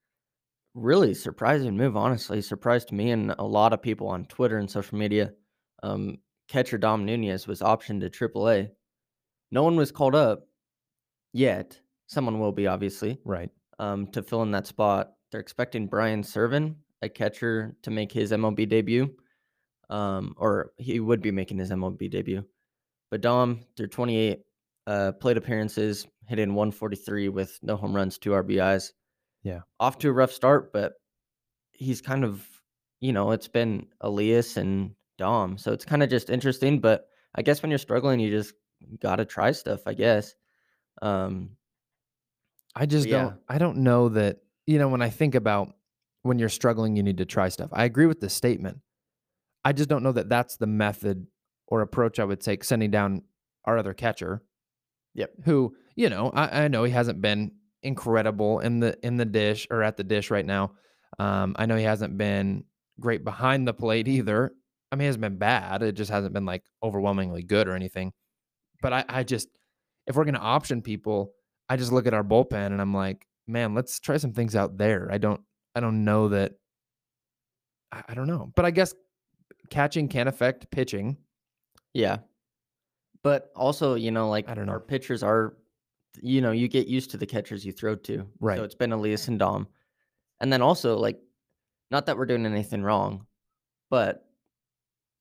really 0.74 1.14
surprising 1.14 1.76
move. 1.76 1.96
Honestly, 1.96 2.40
surprised 2.40 2.92
me 2.92 3.10
and 3.10 3.34
a 3.38 3.44
lot 3.44 3.72
of 3.72 3.82
people 3.82 4.08
on 4.08 4.24
Twitter 4.26 4.58
and 4.58 4.70
social 4.70 4.98
media. 4.98 5.32
Um, 5.82 6.18
catcher 6.48 6.78
Dom 6.78 7.04
Nunez 7.04 7.46
was 7.46 7.60
optioned 7.60 8.00
to 8.00 8.10
AAA. 8.10 8.70
No 9.50 9.62
one 9.62 9.76
was 9.76 9.92
called 9.92 10.14
up 10.14 10.46
yet. 11.32 11.78
Someone 12.10 12.40
will 12.40 12.50
be, 12.50 12.66
obviously, 12.66 13.20
right. 13.24 13.50
um, 13.78 14.08
to 14.08 14.20
fill 14.20 14.42
in 14.42 14.50
that 14.50 14.66
spot. 14.66 15.12
They're 15.30 15.40
expecting 15.40 15.86
Brian 15.86 16.24
Serven, 16.24 16.74
a 17.02 17.08
catcher, 17.08 17.76
to 17.82 17.92
make 17.92 18.10
his 18.10 18.32
MLB 18.32 18.68
debut, 18.68 19.14
um, 19.90 20.34
or 20.36 20.72
he 20.76 20.98
would 20.98 21.22
be 21.22 21.30
making 21.30 21.58
his 21.58 21.70
MLB 21.70 22.10
debut. 22.10 22.44
But 23.12 23.20
Dom, 23.20 23.60
through 23.76 23.86
28 23.86 24.40
uh, 24.88 25.12
plate 25.12 25.36
appearances, 25.36 26.08
hit 26.26 26.40
in 26.40 26.54
143 26.54 27.28
with 27.28 27.56
no 27.62 27.76
home 27.76 27.94
runs, 27.94 28.18
two 28.18 28.30
RBIs. 28.30 28.90
Yeah. 29.44 29.60
Off 29.78 29.98
to 29.98 30.08
a 30.08 30.12
rough 30.12 30.32
start, 30.32 30.72
but 30.72 30.94
he's 31.70 32.00
kind 32.00 32.24
of, 32.24 32.44
you 32.98 33.12
know, 33.12 33.30
it's 33.30 33.46
been 33.46 33.86
Elias 34.00 34.56
and 34.56 34.96
Dom. 35.16 35.58
So 35.58 35.72
it's 35.72 35.84
kind 35.84 36.02
of 36.02 36.10
just 36.10 36.28
interesting. 36.28 36.80
But 36.80 37.06
I 37.36 37.42
guess 37.42 37.62
when 37.62 37.70
you're 37.70 37.78
struggling, 37.78 38.18
you 38.18 38.30
just 38.32 38.54
got 38.98 39.16
to 39.16 39.24
try 39.24 39.52
stuff, 39.52 39.82
I 39.86 39.94
guess. 39.94 40.34
Um, 41.02 41.50
I 42.74 42.86
just 42.86 43.06
yeah. 43.06 43.22
don't 43.22 43.36
I 43.48 43.58
don't 43.58 43.78
know 43.78 44.08
that, 44.10 44.38
you 44.66 44.78
know, 44.78 44.88
when 44.88 45.02
I 45.02 45.10
think 45.10 45.34
about 45.34 45.74
when 46.22 46.38
you're 46.38 46.48
struggling 46.48 46.96
you 46.96 47.02
need 47.02 47.18
to 47.18 47.24
try 47.24 47.48
stuff. 47.48 47.70
I 47.72 47.84
agree 47.84 48.06
with 48.06 48.20
the 48.20 48.30
statement. 48.30 48.78
I 49.64 49.72
just 49.72 49.88
don't 49.88 50.02
know 50.02 50.12
that 50.12 50.28
that's 50.28 50.56
the 50.56 50.66
method 50.66 51.26
or 51.66 51.82
approach 51.82 52.18
I 52.18 52.24
would 52.24 52.40
take 52.40 52.64
sending 52.64 52.90
down 52.90 53.22
our 53.64 53.78
other 53.78 53.94
catcher. 53.94 54.42
Yep. 55.14 55.32
Who, 55.44 55.74
you 55.96 56.08
know, 56.08 56.30
I, 56.30 56.64
I 56.64 56.68
know 56.68 56.84
he 56.84 56.92
hasn't 56.92 57.20
been 57.20 57.52
incredible 57.82 58.60
in 58.60 58.80
the 58.80 58.96
in 59.02 59.16
the 59.16 59.24
dish 59.24 59.66
or 59.70 59.82
at 59.82 59.96
the 59.96 60.04
dish 60.04 60.30
right 60.30 60.46
now. 60.46 60.72
Um, 61.18 61.56
I 61.58 61.66
know 61.66 61.76
he 61.76 61.84
hasn't 61.84 62.16
been 62.16 62.64
great 62.98 63.24
behind 63.24 63.66
the 63.66 63.74
plate 63.74 64.08
either. 64.08 64.52
I 64.92 64.96
mean, 64.96 65.00
he 65.00 65.06
hasn't 65.06 65.22
been 65.22 65.38
bad. 65.38 65.82
It 65.82 65.92
just 65.92 66.10
hasn't 66.10 66.34
been 66.34 66.44
like 66.44 66.62
overwhelmingly 66.82 67.42
good 67.42 67.68
or 67.68 67.74
anything. 67.74 68.12
But 68.82 68.92
I, 68.92 69.04
I 69.08 69.22
just 69.24 69.48
if 70.06 70.16
we're 70.16 70.24
gonna 70.24 70.38
option 70.38 70.82
people, 70.82 71.32
I 71.70 71.76
just 71.76 71.92
look 71.92 72.08
at 72.08 72.14
our 72.14 72.24
bullpen 72.24 72.66
and 72.66 72.80
I'm 72.80 72.92
like, 72.92 73.28
man, 73.46 73.74
let's 73.74 74.00
try 74.00 74.16
some 74.16 74.32
things 74.32 74.56
out 74.56 74.76
there. 74.76 75.08
I 75.10 75.18
don't 75.18 75.40
I 75.74 75.80
don't 75.80 76.04
know 76.04 76.28
that 76.28 76.54
I, 77.92 78.02
I 78.08 78.14
don't 78.14 78.26
know. 78.26 78.52
But 78.56 78.64
I 78.64 78.72
guess 78.72 78.92
catching 79.70 80.08
can 80.08 80.26
affect 80.26 80.70
pitching. 80.72 81.16
Yeah. 81.94 82.18
But 83.22 83.52
also, 83.54 83.94
you 83.94 84.10
know, 84.10 84.28
like 84.28 84.48
I 84.48 84.54
don't 84.54 84.66
know. 84.66 84.72
our 84.72 84.80
pitchers 84.80 85.22
are, 85.22 85.54
you 86.20 86.40
know, 86.40 86.50
you 86.50 86.66
get 86.66 86.88
used 86.88 87.12
to 87.12 87.16
the 87.16 87.26
catchers 87.26 87.64
you 87.64 87.70
throw 87.70 87.94
to. 87.94 88.26
Right. 88.40 88.58
So 88.58 88.64
it's 88.64 88.74
been 88.74 88.92
Elias 88.92 89.28
and 89.28 89.38
Dom. 89.38 89.68
And 90.40 90.52
then 90.52 90.62
also, 90.62 90.96
like, 90.96 91.20
not 91.92 92.06
that 92.06 92.16
we're 92.16 92.26
doing 92.26 92.46
anything 92.46 92.82
wrong, 92.82 93.26
but, 93.90 94.26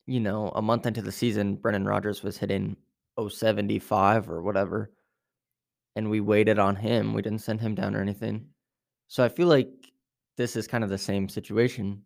you 0.07 0.19
know, 0.19 0.49
a 0.55 0.61
month 0.61 0.87
into 0.87 1.01
the 1.01 1.11
season, 1.11 1.55
Brendan 1.55 1.85
Rodgers 1.85 2.23
was 2.23 2.37
hitting 2.37 2.75
075 3.19 4.29
or 4.29 4.41
whatever. 4.41 4.91
And 5.95 6.09
we 6.09 6.21
waited 6.21 6.59
on 6.59 6.75
him. 6.75 7.13
We 7.13 7.21
didn't 7.21 7.41
send 7.41 7.61
him 7.61 7.75
down 7.75 7.95
or 7.95 8.01
anything. 8.01 8.47
So 9.07 9.23
I 9.23 9.29
feel 9.29 9.47
like 9.47 9.69
this 10.37 10.55
is 10.55 10.67
kind 10.67 10.83
of 10.83 10.89
the 10.89 10.97
same 10.97 11.27
situation. 11.27 12.03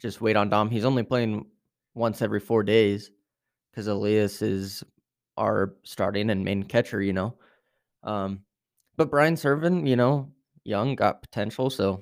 Just 0.00 0.20
wait 0.20 0.36
on 0.36 0.48
Dom. 0.48 0.70
He's 0.70 0.84
only 0.84 1.02
playing 1.02 1.46
once 1.94 2.22
every 2.22 2.40
four 2.40 2.62
days 2.62 3.10
because 3.70 3.88
Elias 3.88 4.42
is 4.42 4.84
our 5.36 5.74
starting 5.82 6.30
and 6.30 6.44
main 6.44 6.62
catcher, 6.62 7.02
you 7.02 7.12
know. 7.12 7.34
Um, 8.02 8.40
but 8.96 9.10
Brian 9.10 9.34
Serven, 9.36 9.86
you 9.86 9.96
know, 9.96 10.30
young, 10.64 10.94
got 10.94 11.20
potential, 11.20 11.68
so 11.68 12.00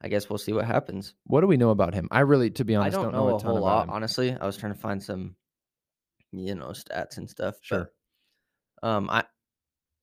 I 0.00 0.08
guess 0.08 0.30
we'll 0.30 0.38
see 0.38 0.52
what 0.52 0.64
happens. 0.64 1.14
What 1.24 1.40
do 1.40 1.46
we 1.46 1.56
know 1.56 1.70
about 1.70 1.94
him? 1.94 2.08
I 2.10 2.20
really, 2.20 2.50
to 2.50 2.64
be 2.64 2.76
I 2.76 2.80
honest, 2.80 2.94
don't, 2.94 3.04
don't, 3.04 3.12
know, 3.12 3.28
a 3.30 3.36
a 3.36 3.38
ton 3.40 3.50
whole 3.50 3.58
about 3.58 3.64
lot, 3.66 3.84
him. 3.84 3.90
honestly. 3.90 4.36
I 4.40 4.46
was 4.46 4.56
trying 4.56 4.72
to 4.72 4.78
find 4.78 5.02
some, 5.02 5.34
you 6.32 6.54
know, 6.54 6.68
stats 6.68 7.16
and 7.16 7.28
stuff. 7.28 7.56
Sure. 7.60 7.90
But, 8.80 8.88
um, 8.88 9.10
I 9.10 9.24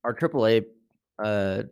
our 0.04 0.14
AAA 0.14 0.66
uh 1.24 1.64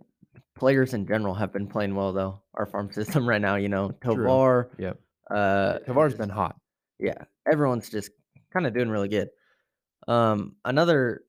players 0.56 0.94
in 0.94 1.08
general 1.08 1.34
have 1.34 1.52
been 1.52 1.68
playing 1.68 1.96
well 1.96 2.14
though. 2.14 2.42
Our 2.56 2.66
farm 2.66 2.92
system 2.94 3.28
right 3.28 3.42
now, 3.42 3.56
you 3.56 3.70
know. 3.70 3.92
Tovar, 4.04 4.72
Yep. 4.78 5.00
uh, 5.30 5.80
Tovar's 5.80 6.14
just- 6.14 6.20
been 6.20 6.30
hot. 6.30 6.56
yeah, 7.00 7.24
everyone's 7.52 7.90
just 7.90 8.12
kind 8.54 8.68
of 8.68 8.74
doing 8.74 8.90
really 8.90 9.08
good. 9.10 9.30
Um, 10.08 10.56
another 10.66 11.22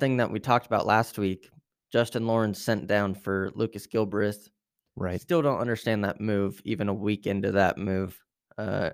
thing 0.00 0.16
that 0.18 0.30
we 0.30 0.40
talked 0.40 0.66
about 0.66 0.86
last 0.86 1.18
week, 1.18 1.48
Justin 1.92 2.26
Lawrence 2.26 2.62
sent 2.62 2.86
down 2.86 3.14
for 3.14 3.50
Lucas 3.54 3.86
Gilbreth. 3.86 4.48
Right. 4.96 5.20
Still 5.20 5.42
don't 5.42 5.60
understand 5.60 6.04
that 6.04 6.20
move, 6.20 6.60
even 6.64 6.88
a 6.88 6.94
week 6.94 7.26
into 7.26 7.52
that 7.52 7.78
move. 7.78 8.18
Uh, 8.58 8.90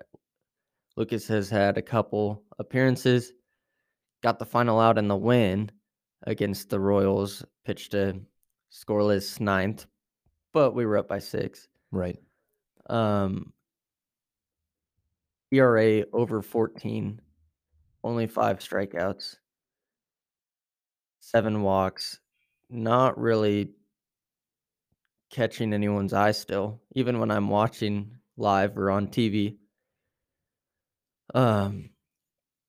Lucas 0.95 1.27
has 1.27 1.49
had 1.49 1.77
a 1.77 1.81
couple 1.81 2.43
appearances, 2.59 3.31
got 4.23 4.37
the 4.39 4.45
final 4.45 4.79
out 4.79 4.97
in 4.97 5.07
the 5.07 5.15
win 5.15 5.71
against 6.23 6.69
the 6.69 6.79
Royals, 6.79 7.45
pitched 7.65 7.93
a 7.93 8.19
scoreless 8.71 9.39
ninth, 9.39 9.85
but 10.53 10.73
we 10.73 10.85
were 10.85 10.97
up 10.97 11.07
by 11.07 11.19
six. 11.19 11.67
Right. 11.91 12.17
Um, 12.89 13.53
ERA 15.51 16.03
over 16.13 16.41
14, 16.41 17.21
only 18.03 18.27
five 18.27 18.59
strikeouts, 18.59 19.37
seven 21.19 21.61
walks, 21.61 22.19
not 22.69 23.17
really 23.17 23.71
catching 25.29 25.73
anyone's 25.73 26.13
eye 26.13 26.31
still, 26.31 26.81
even 26.95 27.19
when 27.19 27.31
I'm 27.31 27.49
watching 27.49 28.11
live 28.37 28.77
or 28.77 28.91
on 28.91 29.07
TV. 29.07 29.57
Um, 31.33 31.89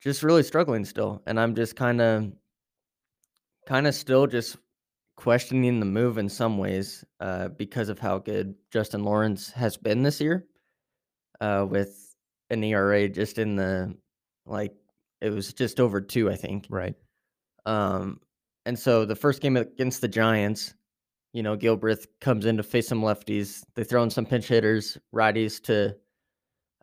just 0.00 0.23
really 0.23 0.43
struggling 0.43 0.85
still, 0.85 1.23
and 1.26 1.38
I'm 1.38 1.55
just 1.55 1.76
kind 1.76 2.00
of, 2.00 2.33
kind 3.68 3.87
of 3.87 3.94
still 3.94 4.26
just 4.26 4.56
questioning 5.16 5.78
the 5.78 5.87
move 5.87 6.16
in 6.16 6.28
some 6.28 6.56
ways, 6.56 7.04
uh, 7.20 7.48
because 7.48 7.90
of 7.90 7.98
how 7.98 8.18
good 8.18 8.54
Justin 8.72 9.04
Lawrence 9.04 9.50
has 9.50 9.76
been 9.76 10.02
this 10.02 10.20
year, 10.20 10.46
uh, 11.40 11.66
with 11.68 12.14
an 12.48 12.64
ERA 12.64 13.08
just 13.08 13.38
in 13.38 13.56
the 13.56 13.94
like 14.46 14.72
it 15.20 15.30
was 15.30 15.52
just 15.52 15.80
over 15.80 16.00
two, 16.00 16.30
I 16.30 16.34
think. 16.34 16.66
Right. 16.70 16.94
Um, 17.66 18.20
and 18.64 18.78
so 18.78 19.04
the 19.04 19.16
first 19.16 19.42
game 19.42 19.56
against 19.56 20.00
the 20.00 20.08
Giants, 20.08 20.75
you 21.34 21.42
know, 21.42 21.56
Gilbreth 21.56 22.06
comes 22.22 22.46
in 22.46 22.56
to 22.56 22.62
face 22.62 22.88
some 22.88 23.02
lefties. 23.02 23.62
They 23.75 23.84
throw 23.84 24.02
in 24.02 24.10
some 24.10 24.25
pinch 24.25 24.48
hitters, 24.48 24.96
righties 25.14 25.62
to 25.64 25.94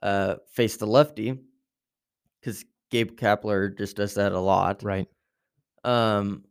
uh, 0.04 0.36
face 0.52 0.78
the 0.78 0.86
lefty 0.86 1.40
because 2.40 2.64
Gabe 2.92 3.18
Kapler 3.18 3.76
just 3.76 3.96
does 3.96 4.14
that 4.16 4.34
a 4.34 4.40
lot. 4.40 4.84
Right. 4.84 5.08
Um, 5.84 6.44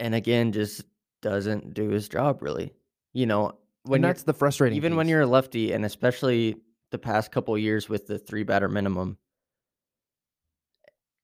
and 0.00 0.14
again, 0.14 0.52
just 0.52 0.82
doesn't 1.22 1.74
do 1.74 1.88
his 1.90 2.08
job 2.08 2.42
really. 2.42 2.72
You 3.12 3.26
know, 3.26 3.58
when 3.84 3.98
and 3.98 4.04
that's 4.04 4.22
the 4.24 4.34
frustrating. 4.34 4.76
even 4.76 4.96
when 4.96 5.08
you're 5.08 5.22
a 5.22 5.26
lefty, 5.26 5.72
and 5.72 5.84
especially 5.84 6.56
the 6.90 6.98
past 6.98 7.32
couple 7.32 7.54
of 7.54 7.60
years 7.60 7.88
with 7.88 8.06
the 8.06 8.18
three 8.18 8.42
batter 8.44 8.68
minimum, 8.68 9.18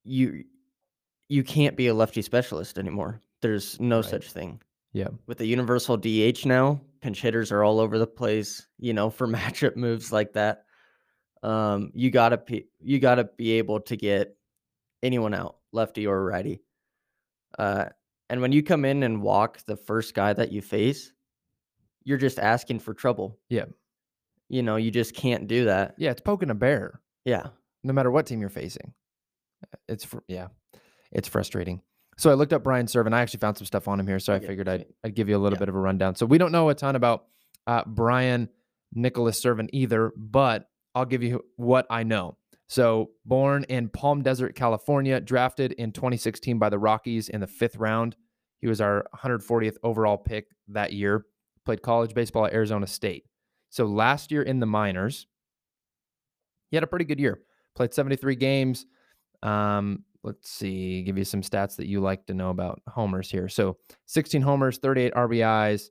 you 0.04 0.44
you 1.28 1.42
can't 1.42 1.76
be 1.76 1.86
a 1.88 1.94
lefty 1.94 2.22
specialist 2.22 2.78
anymore. 2.78 3.20
There's 3.40 3.78
no 3.80 3.96
Right. 3.96 4.04
such 4.04 4.30
thing. 4.32 4.60
yeah. 4.92 5.08
With 5.26 5.38
the 5.38 5.46
universal 5.46 5.96
DH 5.96 6.44
now, 6.46 6.80
pinch 7.00 7.20
hitters 7.20 7.50
are 7.50 7.64
all 7.64 7.80
over 7.80 7.98
the 7.98 8.06
place, 8.06 8.66
you 8.78 8.92
know, 8.92 9.10
for 9.10 9.26
matchup 9.28 9.76
moves 9.76 10.12
like 10.12 10.34
that. 10.34 10.64
Um, 11.42 11.90
you 11.94 12.10
gotta 12.10 12.38
be 12.38 12.66
you 12.80 12.98
gotta 12.98 13.24
be 13.36 13.52
able 13.52 13.80
to 13.82 13.96
get 13.96 14.36
anyone 15.02 15.34
out, 15.34 15.56
lefty 15.72 16.06
or 16.06 16.24
righty. 16.24 16.62
Uh, 17.58 17.86
and 18.30 18.40
when 18.40 18.52
you 18.52 18.62
come 18.62 18.84
in 18.84 19.02
and 19.02 19.22
walk 19.22 19.58
the 19.66 19.76
first 19.76 20.14
guy 20.14 20.32
that 20.32 20.52
you 20.52 20.62
face, 20.62 21.12
you're 22.04 22.18
just 22.18 22.38
asking 22.38 22.80
for 22.80 22.94
trouble. 22.94 23.38
Yeah. 23.48 23.66
You 24.48 24.62
know, 24.62 24.76
you 24.76 24.90
just 24.90 25.14
can't 25.14 25.46
do 25.46 25.64
that. 25.66 25.94
Yeah. 25.98 26.10
It's 26.10 26.20
poking 26.20 26.50
a 26.50 26.54
bear, 26.54 27.00
Yeah. 27.24 27.48
no 27.82 27.92
matter 27.92 28.10
what 28.10 28.26
team 28.26 28.40
you're 28.40 28.48
facing. 28.50 28.92
It's 29.88 30.04
fr- 30.04 30.18
yeah, 30.28 30.48
it's 31.10 31.28
frustrating. 31.28 31.80
So 32.18 32.30
I 32.30 32.34
looked 32.34 32.52
up 32.52 32.62
Brian 32.62 32.86
Serven. 32.86 33.12
I 33.14 33.22
actually 33.22 33.40
found 33.40 33.56
some 33.56 33.66
stuff 33.66 33.88
on 33.88 33.98
him 33.98 34.06
here, 34.06 34.18
so 34.20 34.32
I 34.34 34.36
Okay, 34.36 34.46
figured 34.46 34.68
I'd. 34.68 34.84
I'd 35.02 35.14
give 35.14 35.28
you 35.28 35.36
a 35.36 35.38
little 35.40 35.56
Yeah. 35.56 35.60
bit 35.60 35.68
of 35.70 35.74
a 35.74 35.78
rundown. 35.80 36.14
So 36.14 36.26
we 36.26 36.38
don't 36.38 36.52
know 36.52 36.68
a 36.68 36.74
ton 36.74 36.94
about 36.96 37.24
uh, 37.66 37.82
Brian 37.86 38.50
Nicholas 38.92 39.40
Serven 39.40 39.68
either, 39.72 40.12
but 40.16 40.68
I'll 40.94 41.06
give 41.06 41.22
you 41.22 41.44
what 41.56 41.86
I 41.90 42.02
know. 42.04 42.36
So 42.74 43.10
born 43.24 43.62
in 43.68 43.88
Palm 43.88 44.22
Desert, 44.22 44.56
California, 44.56 45.20
drafted 45.20 45.74
in 45.74 45.92
2016 45.92 46.58
by 46.58 46.70
the 46.70 46.78
Rockies 46.80 47.28
in 47.28 47.40
the 47.40 47.46
fifth 47.46 47.76
round. 47.76 48.16
He 48.58 48.66
was 48.66 48.80
our 48.80 49.06
140th 49.14 49.76
overall 49.84 50.18
pick 50.18 50.48
that 50.66 50.92
year. 50.92 51.24
Played 51.64 51.82
college 51.82 52.14
baseball 52.14 52.46
at 52.46 52.52
Arizona 52.52 52.88
State. 52.88 53.26
So 53.70 53.84
last 53.84 54.32
year 54.32 54.42
in 54.42 54.58
the 54.58 54.66
minors, 54.66 55.28
he 56.72 56.76
had 56.76 56.82
a 56.82 56.88
pretty 56.88 57.04
good 57.04 57.20
year. 57.20 57.42
Played 57.76 57.94
73 57.94 58.34
games. 58.34 58.86
Um, 59.44 60.02
let's 60.24 60.50
see, 60.50 61.04
give 61.04 61.16
you 61.16 61.24
some 61.24 61.42
stats 61.42 61.76
that 61.76 61.86
you 61.86 62.00
like 62.00 62.26
to 62.26 62.34
know 62.34 62.50
about 62.50 62.82
homers 62.88 63.30
here. 63.30 63.48
So 63.48 63.76
16 64.06 64.42
homers, 64.42 64.78
38 64.78 65.14
RBIs, 65.14 65.90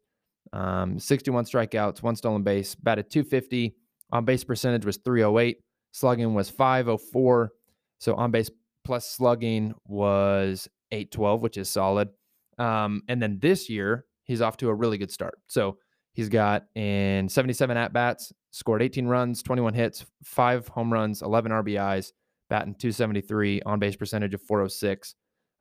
um, 0.51 0.99
61 0.99 1.45
strikeouts, 1.45 2.03
one 2.03 2.17
stolen 2.17 2.43
base, 2.43 2.75
batted 2.75 3.09
250. 3.09 3.73
On 4.11 4.25
base 4.25 4.43
percentage 4.43 4.85
was 4.85 4.97
308. 4.97 5.62
Slugging 5.93 6.33
was 6.33 6.49
504. 6.49 7.51
So 7.99 8.15
on 8.15 8.31
base 8.31 8.49
plus 8.83 9.09
slugging 9.09 9.73
was 9.87 10.67
812, 10.91 11.41
which 11.41 11.57
is 11.57 11.69
solid. 11.69 12.09
Um, 12.57 13.03
and 13.07 13.21
then 13.21 13.39
this 13.39 13.69
year, 13.69 14.05
he's 14.25 14.41
off 14.41 14.57
to 14.57 14.69
a 14.69 14.73
really 14.73 14.97
good 14.97 15.11
start. 15.11 15.39
So 15.47 15.77
he's 16.13 16.29
got 16.29 16.65
in 16.75 17.29
77 17.29 17.77
at 17.77 17.93
bats, 17.93 18.33
scored 18.51 18.81
18 18.81 19.07
runs, 19.07 19.43
21 19.43 19.75
hits, 19.75 20.05
five 20.23 20.67
home 20.67 20.91
runs, 20.91 21.21
11 21.21 21.51
RBIs, 21.51 22.11
batting 22.49 22.75
273, 22.75 23.61
on 23.61 23.79
base 23.79 23.95
percentage 23.95 24.33
of 24.33 24.41
406. 24.41 25.15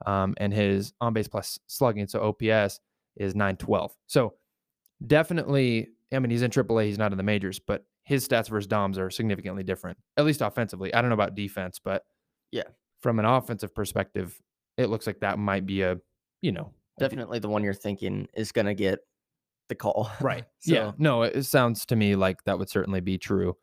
Um, 0.07 0.35
and 0.39 0.53
his 0.53 0.95
on 1.01 1.13
base 1.13 1.29
plus 1.29 1.59
slugging, 1.67 2.09
so 2.09 2.21
OPS, 2.23 2.81
is 3.17 3.35
912. 3.35 3.95
So 4.07 4.35
definitely, 5.07 5.89
I 6.11 6.19
mean, 6.19 6.31
he's 6.31 6.43
in 6.43 6.51
AAA, 6.51 6.87
he's 6.87 6.99
not 6.99 7.13
in 7.13 7.19
the 7.19 7.23
majors, 7.23 7.59
but 7.59 7.85
his 8.13 8.29
stats 8.29 8.49
versus 8.51 8.67
Doms 8.67 8.99
are 8.99 9.11
significantly 9.11 9.63
different, 9.63 9.97
at 10.17 10.25
least 10.27 10.43
offensively. 10.43 10.93
I 10.93 11.01
don't 11.01 11.09
know 11.09 11.15
about 11.15 11.35
defense, 11.35 11.79
but 11.83 12.05
Yeah. 12.51 12.65
from 13.01 13.19
an 13.19 13.25
offensive 13.25 13.75
perspective, 13.75 14.39
it 14.77 14.87
looks 14.87 15.07
like 15.07 15.21
that 15.21 15.39
might 15.39 15.65
be 15.67 15.81
a, 15.83 15.99
you 16.43 16.53
know, 16.53 16.73
Definitely 16.99 17.39
the 17.39 17.49
one 17.49 17.65
you're 17.65 17.73
thinking 17.75 18.29
is 18.35 18.53
gonna 18.53 18.75
get 18.75 19.01
the 19.69 19.75
call. 19.75 20.11
Right. 20.21 20.45
so 20.61 20.75
yeah. 20.75 20.93
No, 20.99 21.23
it 21.23 21.45
sounds 21.45 21.87
to 21.87 21.97
me 21.97 22.15
like 22.17 22.45
that 22.45 22.59
would 22.59 22.69
certainly 22.69 23.01
be 23.01 23.17
true. 23.17 23.57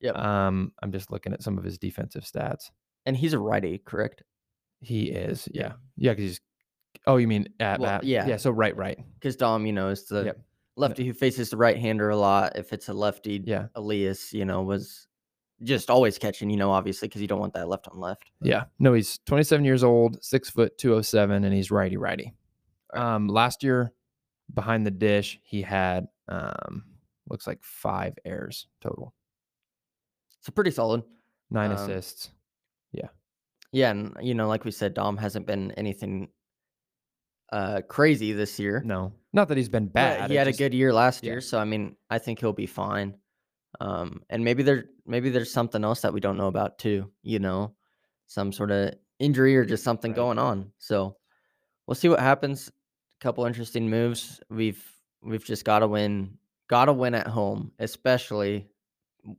Yeah. 0.00 0.12
Um, 0.12 0.72
I'm 0.82 0.90
just 0.90 1.10
looking 1.10 1.32
at 1.34 1.42
some 1.42 1.58
of 1.58 1.64
his 1.64 1.76
defensive 1.78 2.22
stats. 2.24 2.70
and 3.06 3.16
he's 3.16 3.32
a 3.34 3.38
righty, 3.38 3.78
correct? 3.78 4.22
He 4.80 5.10
is. 5.10 5.46
Yeah. 5.52 5.60
Yeah. 5.62 5.72
Yeah. 5.96 6.12
Because 6.12 6.24
he's. 6.24 6.40
Oh, 7.06 7.16
you 7.18 7.28
mean 7.28 7.48
at 7.60 7.80
Well, 7.80 7.90
bat? 7.90 8.04
yeah. 8.04 8.26
Yeah. 8.26 8.36
So 8.38 8.50
right, 8.50 8.74
right. 8.76 8.98
Because 9.14 9.36
Dom, 9.36 9.66
you 9.66 9.72
know, 9.74 9.88
is 9.88 10.06
the 10.06 10.24
Yep. 10.24 10.40
Lefty 10.80 11.04
who 11.06 11.12
faces 11.12 11.50
the 11.50 11.56
right 11.56 11.76
hander 11.78 12.10
a 12.10 12.16
lot. 12.16 12.56
If 12.56 12.72
it's 12.72 12.88
a 12.88 12.92
lefty, 12.94 13.42
Yeah. 13.44 13.66
Elias, 13.74 14.32
you 14.32 14.44
know, 14.44 14.62
was 14.62 15.06
just 15.62 15.90
always 15.90 16.18
catching, 16.18 16.48
you 16.50 16.56
know, 16.56 16.70
obviously, 16.70 17.06
because 17.08 17.20
you 17.20 17.28
don't 17.28 17.38
want 17.40 17.52
that 17.54 17.68
left 17.68 17.86
on 17.88 18.00
left. 18.00 18.24
but- 18.40 18.48
Yeah. 18.48 18.64
No, 18.78 18.94
he's 18.94 19.18
27 19.26 19.64
years 19.64 19.84
old, 19.84 20.22
six 20.24 20.48
foot 20.50 20.76
207, 20.78 21.44
and 21.44 21.54
he's 21.54 21.70
righty 21.70 21.96
righty. 21.96 22.34
Um, 22.94 23.28
last 23.28 23.62
year, 23.62 23.92
behind 24.52 24.84
the 24.86 24.90
dish, 24.90 25.38
he 25.44 25.62
had 25.62 26.08
um, 26.28 26.84
looks 27.28 27.46
like 27.46 27.62
five 27.62 28.14
errors 28.24 28.66
total, 28.80 29.14
So 30.40 30.50
pretty 30.52 30.70
solid. 30.70 31.02
nine 31.50 31.70
Um, 31.70 31.76
assists. 31.76 32.30
Yeah. 32.92 33.08
Yeah, 33.72 33.90
and 33.90 34.16
you 34.20 34.34
know, 34.34 34.48
like 34.48 34.64
we 34.64 34.70
said, 34.70 34.94
Dom 34.94 35.16
hasn't 35.16 35.46
been 35.46 35.70
anything 35.72 36.28
uh 37.52 37.80
crazy 37.88 38.32
this 38.32 38.58
year. 38.58 38.82
No, 38.84 39.12
not 39.32 39.48
that 39.48 39.56
he's 39.56 39.68
been 39.68 39.86
but 39.86 39.94
bad. 39.94 40.30
he 40.30 40.36
had 40.36 40.48
a 40.48 40.52
good 40.52 40.74
year 40.74 40.92
last 40.92 41.22
yeah. 41.24 41.32
year, 41.32 41.40
so 41.40 41.58
I 41.58 41.64
mean, 41.64 41.96
I 42.08 42.18
think 42.18 42.40
he'll 42.40 42.52
be 42.52 42.66
fine. 42.66 43.14
Um, 43.80 44.22
and 44.28 44.44
maybe 44.44 44.62
there, 44.62 44.86
maybe 45.06 45.30
there's 45.30 45.52
something 45.52 45.84
else 45.84 46.00
that 46.00 46.12
we 46.12 46.20
don't 46.20 46.36
know 46.36 46.48
about 46.48 46.78
too. 46.78 47.10
You 47.22 47.38
know, 47.38 47.74
some 48.26 48.52
sort 48.52 48.70
of 48.70 48.94
injury 49.18 49.56
or 49.56 49.64
just 49.64 49.84
something 49.84 50.10
Right. 50.12 50.16
going 50.16 50.38
on. 50.38 50.72
So 50.78 51.16
we'll 51.86 51.94
see 51.94 52.08
what 52.08 52.20
happens. 52.20 52.68
A 52.68 53.24
couple 53.24 53.44
interesting 53.46 53.88
moves. 53.88 54.40
We've 54.50 54.84
we've 55.22 55.44
just 55.44 55.64
got 55.64 55.80
to 55.80 55.88
win. 55.88 56.38
Got 56.68 56.84
to 56.86 56.92
win 56.92 57.14
at 57.14 57.26
home, 57.26 57.72
especially 57.80 58.68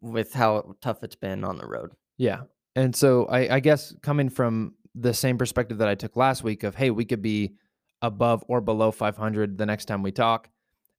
with 0.02 0.34
how 0.34 0.76
tough 0.82 1.04
it's 1.04 1.16
been 1.16 1.44
on 1.44 1.58
the 1.58 1.66
road. 1.66 1.92
Yeah. 2.18 2.42
And 2.76 2.96
so 2.96 3.26
I, 3.26 3.56
I 3.56 3.60
guess 3.62 3.94
coming 4.02 4.30
from 4.30 4.76
the 4.96 5.14
same 5.14 5.38
perspective 5.38 5.78
that 5.80 5.88
I 5.88 5.96
took 5.96 6.16
last 6.18 6.44
week 6.44 6.64
of, 6.64 6.76
hey, 6.76 6.90
we 6.90 7.06
could 7.06 7.22
be 7.22 7.54
above 8.02 8.44
or 8.48 8.62
below 8.62 8.92
500 8.92 9.58
the 9.58 9.66
next 9.66 9.86
time 9.86 10.04
we 10.04 10.12
talk. 10.12 10.50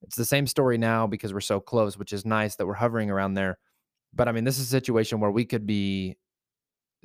It's 0.03 0.17
the 0.17 0.25
same 0.25 0.47
story 0.47 0.79
now 0.79 1.07
because 1.07 1.33
we're 1.33 1.41
so 1.41 1.61
close, 1.61 1.97
which 1.97 2.13
is 2.13 2.25
nice 2.25 2.57
that 2.57 2.67
we're 2.67 2.75
hovering 2.75 3.11
around 3.11 3.35
there. 3.35 3.59
But 4.15 4.29
I 4.29 4.33
mean, 4.33 4.45
this 4.45 4.59
is 4.59 4.67
a 4.67 4.71
situation 4.71 5.21
where 5.21 5.31
we 5.31 5.45
could 5.45 5.67
be 5.67 6.17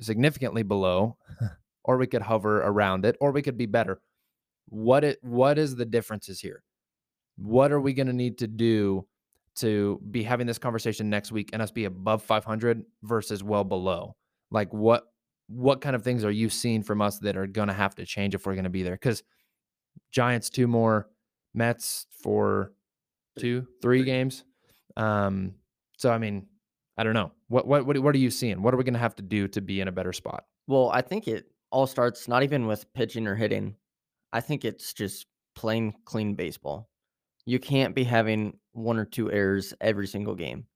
significantly 0.00 0.62
below, 0.62 1.16
or 1.84 1.96
we 1.96 2.06
could 2.06 2.22
hover 2.22 2.60
around 2.60 3.04
it, 3.04 3.16
or 3.20 3.32
we 3.32 3.42
could 3.42 3.56
be 3.56 3.66
better. 3.66 4.00
What 4.66 5.04
it 5.04 5.18
what 5.22 5.58
is 5.58 5.76
the 5.76 5.86
differences 5.86 6.40
here? 6.40 6.62
What 7.36 7.72
are 7.72 7.80
we 7.80 7.94
going 7.94 8.08
to 8.08 8.12
need 8.12 8.38
to 8.38 8.46
do 8.46 9.06
to 9.56 10.00
be 10.10 10.22
having 10.22 10.46
this 10.46 10.58
conversation 10.58 11.08
next 11.08 11.32
week 11.32 11.50
and 11.52 11.62
us 11.62 11.70
be 11.70 11.84
above 11.84 12.22
500 12.22 12.82
versus 13.02 13.42
well 13.42 13.64
below? 13.64 14.16
Like 14.50 14.72
what 14.72 15.04
what 15.48 15.80
kind 15.80 15.96
of 15.96 16.02
things 16.02 16.24
are 16.24 16.30
you 16.30 16.50
seeing 16.50 16.82
from 16.82 17.00
us 17.00 17.18
that 17.20 17.36
are 17.36 17.46
going 17.46 17.68
to 17.68 17.74
have 17.74 17.94
to 17.94 18.04
change 18.04 18.34
if 18.34 18.44
we're 18.44 18.54
going 18.54 18.64
to 18.64 18.70
be 18.70 18.82
there? 18.82 18.94
Because 18.94 19.22
Giants 20.10 20.50
two 20.50 20.66
more, 20.66 21.08
Mets 21.54 22.06
for 22.22 22.72
two, 23.38 23.66
three 23.82 24.04
games. 24.04 24.44
Um, 24.96 25.54
so 25.96 26.10
I 26.10 26.18
mean, 26.18 26.46
I 26.96 27.04
don't 27.04 27.14
know. 27.14 27.32
What 27.48 27.66
what 27.66 27.86
what 27.86 27.98
what 27.98 28.14
are 28.14 28.18
you 28.18 28.30
seeing? 28.30 28.62
What 28.62 28.74
are 28.74 28.76
we 28.76 28.84
going 28.84 28.94
to 28.94 29.00
have 29.00 29.16
to 29.16 29.22
do 29.22 29.48
to 29.48 29.60
be 29.60 29.80
in 29.80 29.88
a 29.88 29.92
better 29.92 30.12
spot? 30.12 30.44
Well, 30.66 30.90
I 30.90 31.02
think 31.02 31.28
it 31.28 31.46
all 31.70 31.86
starts 31.86 32.28
not 32.28 32.42
even 32.42 32.66
with 32.66 32.92
pitching 32.94 33.26
or 33.26 33.34
hitting. 33.34 33.74
I 34.32 34.40
think 34.40 34.64
it's 34.64 34.92
just 34.92 35.26
plain 35.54 35.94
clean 36.04 36.34
baseball. 36.34 36.88
You 37.46 37.58
can't 37.58 37.94
be 37.94 38.04
having 38.04 38.58
one 38.72 38.98
or 38.98 39.04
two 39.04 39.32
errors 39.32 39.72
every 39.80 40.06
single 40.06 40.34
game. 40.34 40.66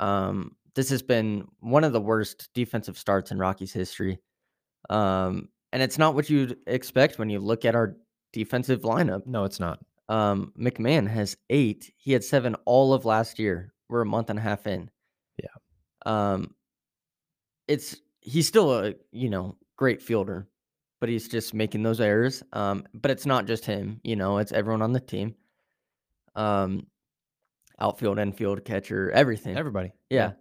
Um, 0.00 0.56
this 0.74 0.90
has 0.90 1.02
been 1.02 1.46
one 1.60 1.84
of 1.84 1.92
the 1.92 2.00
worst 2.00 2.48
defensive 2.54 2.98
starts 2.98 3.30
in 3.30 3.38
Rockies 3.38 3.72
history. 3.72 4.18
Um, 4.90 5.48
and 5.72 5.82
it's 5.82 5.98
not 5.98 6.14
what 6.14 6.28
you'd 6.28 6.56
expect 6.66 7.18
when 7.18 7.30
you 7.30 7.38
look 7.38 7.64
at 7.64 7.74
our 7.74 7.96
defensive 8.32 8.82
lineup. 8.82 9.26
No, 9.26 9.44
it's 9.44 9.60
not. 9.60 9.80
Um, 10.08 10.52
McMahon 10.58 11.08
has 11.08 11.36
eight. 11.50 11.92
He 11.96 12.12
had 12.12 12.24
seven 12.24 12.54
all 12.64 12.92
of 12.92 13.04
last 13.04 13.38
year. 13.38 13.72
We're 13.88 14.02
a 14.02 14.06
month 14.06 14.30
and 14.30 14.38
a 14.38 14.42
half 14.42 14.66
in. 14.66 14.90
Yeah. 15.38 15.46
Um, 16.06 16.54
it's 17.68 17.96
he's 18.20 18.48
still 18.48 18.72
a 18.72 18.94
you 19.12 19.30
know 19.30 19.56
great 19.76 20.02
fielder, 20.02 20.48
but 21.00 21.08
he's 21.08 21.28
just 21.28 21.54
making 21.54 21.82
those 21.82 22.00
errors. 22.00 22.42
Um, 22.52 22.84
but 22.94 23.10
it's 23.10 23.26
not 23.26 23.46
just 23.46 23.64
him. 23.64 24.00
You 24.02 24.16
know, 24.16 24.38
it's 24.38 24.52
everyone 24.52 24.82
on 24.82 24.92
the 24.92 25.00
team. 25.00 25.34
Um, 26.34 26.86
outfield, 27.80 28.18
infield, 28.18 28.64
catcher, 28.64 29.10
everything. 29.10 29.56
Everybody. 29.56 29.92
Yeah. 30.10 30.32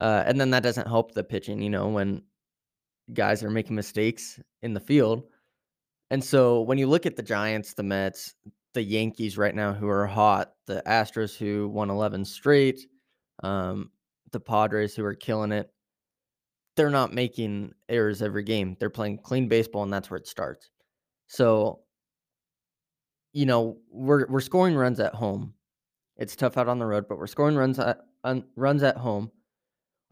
Uh, 0.00 0.22
and 0.26 0.40
then 0.40 0.50
that 0.50 0.62
doesn't 0.62 0.88
help 0.88 1.12
the 1.12 1.24
pitching, 1.24 1.62
you 1.62 1.70
know, 1.70 1.88
when 1.88 2.22
guys 3.12 3.42
are 3.42 3.50
making 3.50 3.76
mistakes 3.76 4.40
in 4.62 4.74
the 4.74 4.80
field. 4.80 5.24
And 6.14 6.22
so 6.22 6.60
when 6.60 6.78
you 6.78 6.86
look 6.86 7.06
at 7.06 7.16
the 7.16 7.24
Giants, 7.24 7.74
the 7.74 7.82
Mets, 7.82 8.36
the 8.72 8.84
Yankees 8.84 9.36
right 9.36 9.52
now 9.52 9.72
who 9.72 9.88
are 9.88 10.06
hot, 10.06 10.52
the 10.68 10.80
Astros 10.86 11.36
who 11.36 11.68
won 11.68 11.90
11 11.90 12.24
straight, 12.24 12.86
um, 13.42 13.90
the 14.30 14.38
Padres 14.38 14.94
who 14.94 15.04
are 15.04 15.16
killing 15.16 15.50
it, 15.50 15.72
they're 16.76 16.88
not 16.88 17.12
making 17.12 17.72
errors 17.88 18.22
every 18.22 18.44
game. 18.44 18.76
They're 18.78 18.90
playing 18.90 19.18
clean 19.24 19.48
baseball, 19.48 19.82
and 19.82 19.92
that's 19.92 20.08
where 20.08 20.18
it 20.18 20.28
starts. 20.28 20.70
So, 21.26 21.80
you 23.32 23.44
know, 23.44 23.78
we're 23.90 24.28
we're 24.28 24.40
scoring 24.40 24.76
runs 24.76 25.00
at 25.00 25.16
home. 25.16 25.54
It's 26.16 26.36
tough 26.36 26.56
out 26.56 26.68
on 26.68 26.78
the 26.78 26.86
road, 26.86 27.06
but 27.08 27.18
we're 27.18 27.26
scoring 27.26 27.56
runs 27.56 27.80
at 27.80 28.02
runs 28.54 28.84
at 28.84 28.98
home 28.98 29.32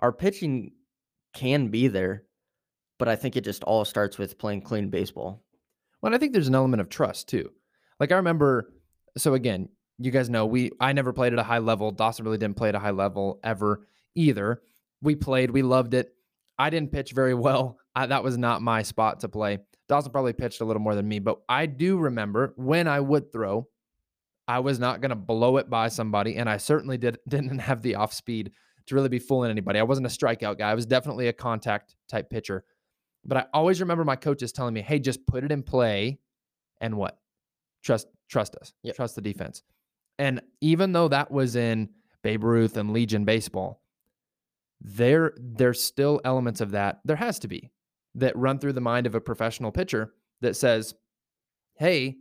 our 0.00 0.12
pitching 0.12 0.72
can 1.32 1.68
be 1.68 1.86
there, 1.86 2.24
but 2.98 3.06
I 3.06 3.14
think 3.14 3.36
it 3.36 3.44
just 3.44 3.62
all 3.62 3.84
starts 3.84 4.18
with 4.18 4.36
playing 4.36 4.62
clean 4.62 4.90
baseball. 4.90 5.44
Well, 6.02 6.14
I 6.14 6.18
think 6.18 6.32
there's 6.32 6.48
an 6.48 6.54
element 6.54 6.80
of 6.80 6.88
trust 6.88 7.28
too. 7.28 7.50
Like 8.00 8.12
I 8.12 8.16
remember, 8.16 8.72
so 9.16 9.34
again, 9.34 9.68
you 9.98 10.10
guys 10.10 10.28
know 10.28 10.46
we 10.46 10.72
I 10.80 10.92
never 10.92 11.12
played 11.12 11.32
at 11.32 11.38
a 11.38 11.44
high 11.44 11.58
level. 11.58 11.90
Dawson 11.92 12.24
really 12.24 12.38
didn't 12.38 12.56
play 12.56 12.68
at 12.68 12.74
a 12.74 12.80
high 12.80 12.90
level 12.90 13.38
ever 13.44 13.86
either. 14.14 14.62
We 15.00 15.14
played, 15.14 15.50
we 15.50 15.62
loved 15.62 15.94
it. 15.94 16.14
I 16.58 16.70
didn't 16.70 16.92
pitch 16.92 17.12
very 17.12 17.34
well. 17.46 17.78
I, 17.94 18.06
that 18.06 18.24
was 18.24 18.36
not 18.36 18.62
my 18.62 18.82
spot 18.82 19.20
to 19.20 19.28
play. 19.28 19.58
Dawson 19.88 20.12
probably 20.12 20.32
pitched 20.32 20.60
a 20.60 20.64
little 20.64 20.82
more 20.82 20.94
than 20.94 21.06
me, 21.06 21.18
but 21.18 21.40
I 21.48 21.66
do 21.66 21.98
remember 21.98 22.54
when 22.56 22.88
I 22.88 23.00
would 23.00 23.30
throw, 23.30 23.68
I 24.48 24.60
was 24.60 24.78
not 24.78 25.00
going 25.00 25.10
to 25.10 25.16
blow 25.16 25.58
it 25.58 25.68
by 25.68 25.88
somebody, 25.88 26.36
and 26.36 26.48
I 26.48 26.56
certainly 26.56 26.98
did 26.98 27.18
didn't 27.28 27.58
have 27.58 27.82
the 27.82 27.96
off 27.96 28.12
speed 28.12 28.52
to 28.86 28.94
really 28.94 29.08
be 29.08 29.18
fooling 29.18 29.50
anybody. 29.50 29.78
I 29.78 29.84
wasn't 29.84 30.06
a 30.06 30.10
strikeout 30.10 30.58
guy. 30.58 30.70
I 30.70 30.74
was 30.74 30.86
definitely 30.86 31.28
a 31.28 31.32
contact 31.32 31.94
type 32.08 32.30
pitcher. 32.30 32.64
But 33.24 33.38
I 33.38 33.46
always 33.54 33.80
remember 33.80 34.04
my 34.04 34.16
coaches 34.16 34.52
telling 34.52 34.74
me, 34.74 34.80
"Hey, 34.80 34.98
just 34.98 35.26
put 35.26 35.44
it 35.44 35.52
in 35.52 35.62
play 35.62 36.20
and 36.80 36.96
what? 36.96 37.20
Trust 37.82 38.08
trust 38.28 38.56
us. 38.56 38.72
Yep. 38.82 38.96
Trust 38.96 39.14
the 39.14 39.22
defense." 39.22 39.62
And 40.18 40.42
even 40.60 40.92
though 40.92 41.08
that 41.08 41.30
was 41.30 41.56
in 41.56 41.90
Babe 42.22 42.44
Ruth 42.44 42.76
and 42.76 42.92
Legion 42.92 43.24
baseball, 43.24 43.82
there 44.80 45.32
there's 45.38 45.82
still 45.82 46.20
elements 46.24 46.60
of 46.60 46.72
that. 46.72 47.00
There 47.04 47.16
has 47.16 47.38
to 47.40 47.48
be 47.48 47.70
that 48.14 48.36
run 48.36 48.58
through 48.58 48.74
the 48.74 48.80
mind 48.80 49.06
of 49.06 49.14
a 49.14 49.20
professional 49.20 49.72
pitcher 49.72 50.14
that 50.40 50.56
says, 50.56 50.94
"Hey, 51.74 52.18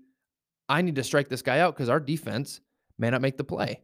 I 0.70 0.82
need 0.82 0.96
to 0.96 1.04
strike 1.04 1.30
this 1.30 1.42
guy 1.42 1.60
out 1.60 1.76
because 1.76 1.90
our 1.90 2.00
defense 2.00 2.62
may 2.98 3.10
not 3.10 3.22
make 3.22 3.38
the 3.38 3.44
play. 3.44 3.84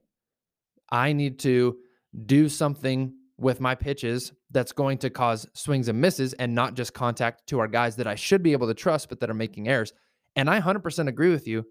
I 0.90 1.14
need 1.14 1.40
to 1.40 1.80
do 2.26 2.48
something 2.48 3.17
with 3.38 3.60
my 3.60 3.76
pitches 3.76 4.34
that's 4.52 4.72
going 4.72 4.98
to 4.98 5.10
cause 5.10 5.48
swings 5.54 5.88
and 5.88 6.02
misses 6.02 6.34
and 6.34 6.56
not 6.56 6.74
just 6.74 6.94
contact 6.94 7.48
to 7.48 7.60
our 7.60 7.68
guys 7.68 7.96
that 7.98 8.08
I 8.08 8.16
should 8.16 8.42
be 8.42 8.52
able 8.52 8.68
to 8.68 8.74
trust, 8.74 9.10
but 9.10 9.20
that 9.20 9.30
are 9.30 9.36
making 9.36 9.68
errors. 9.68 9.94
And 10.36 10.50
I 10.50 10.60
100% 10.60 11.08
agree 11.08 11.30
with 11.30 11.48
you. 11.48 11.66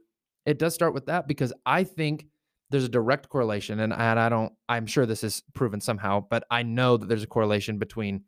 It 0.44 0.58
does 0.58 0.74
start 0.74 0.94
with 0.94 1.06
that 1.06 1.26
because 1.26 1.52
I 1.64 1.82
think 1.82 2.26
there's 2.70 2.84
a 2.84 2.88
direct 2.88 3.28
correlation. 3.28 3.80
And 3.80 3.92
I, 3.92 4.26
I 4.26 4.28
don't, 4.28 4.52
I'm 4.68 4.86
sure 4.86 5.06
this 5.06 5.24
is 5.24 5.42
proven 5.54 5.80
somehow, 5.80 6.24
but 6.28 6.44
I 6.50 6.62
know 6.62 6.96
that 6.96 7.08
there's 7.08 7.22
a 7.22 7.28
correlation 7.28 7.78
between 7.78 8.24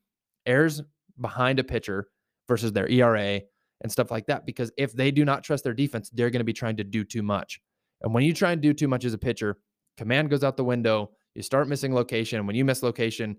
errors 0.46 0.82
behind 1.20 1.58
a 1.58 1.64
pitcher 1.64 2.08
versus 2.48 2.72
their 2.72 2.88
ERA 2.88 3.40
and 3.82 3.92
stuff 3.92 4.10
like 4.10 4.26
that. 4.26 4.46
Because 4.46 4.72
if 4.76 4.92
they 4.92 5.10
do 5.10 5.24
not 5.24 5.44
trust 5.44 5.64
their 5.64 5.74
defense, 5.74 6.10
they're 6.12 6.30
going 6.30 6.40
to 6.40 6.44
be 6.44 6.52
trying 6.52 6.76
to 6.76 6.84
do 6.84 7.04
too 7.04 7.22
much. 7.22 7.60
And 8.02 8.14
when 8.14 8.24
you 8.24 8.32
try 8.32 8.52
and 8.52 8.62
do 8.62 8.72
too 8.72 8.88
much 8.88 9.04
as 9.04 9.14
a 9.14 9.18
pitcher, 9.18 9.58
command 9.96 10.30
goes 10.30 10.44
out 10.44 10.56
the 10.56 10.64
window 10.64 11.10
you 11.34 11.42
start 11.42 11.68
missing 11.68 11.94
location. 11.94 12.46
When 12.46 12.56
you 12.56 12.64
miss 12.64 12.82
location, 12.82 13.36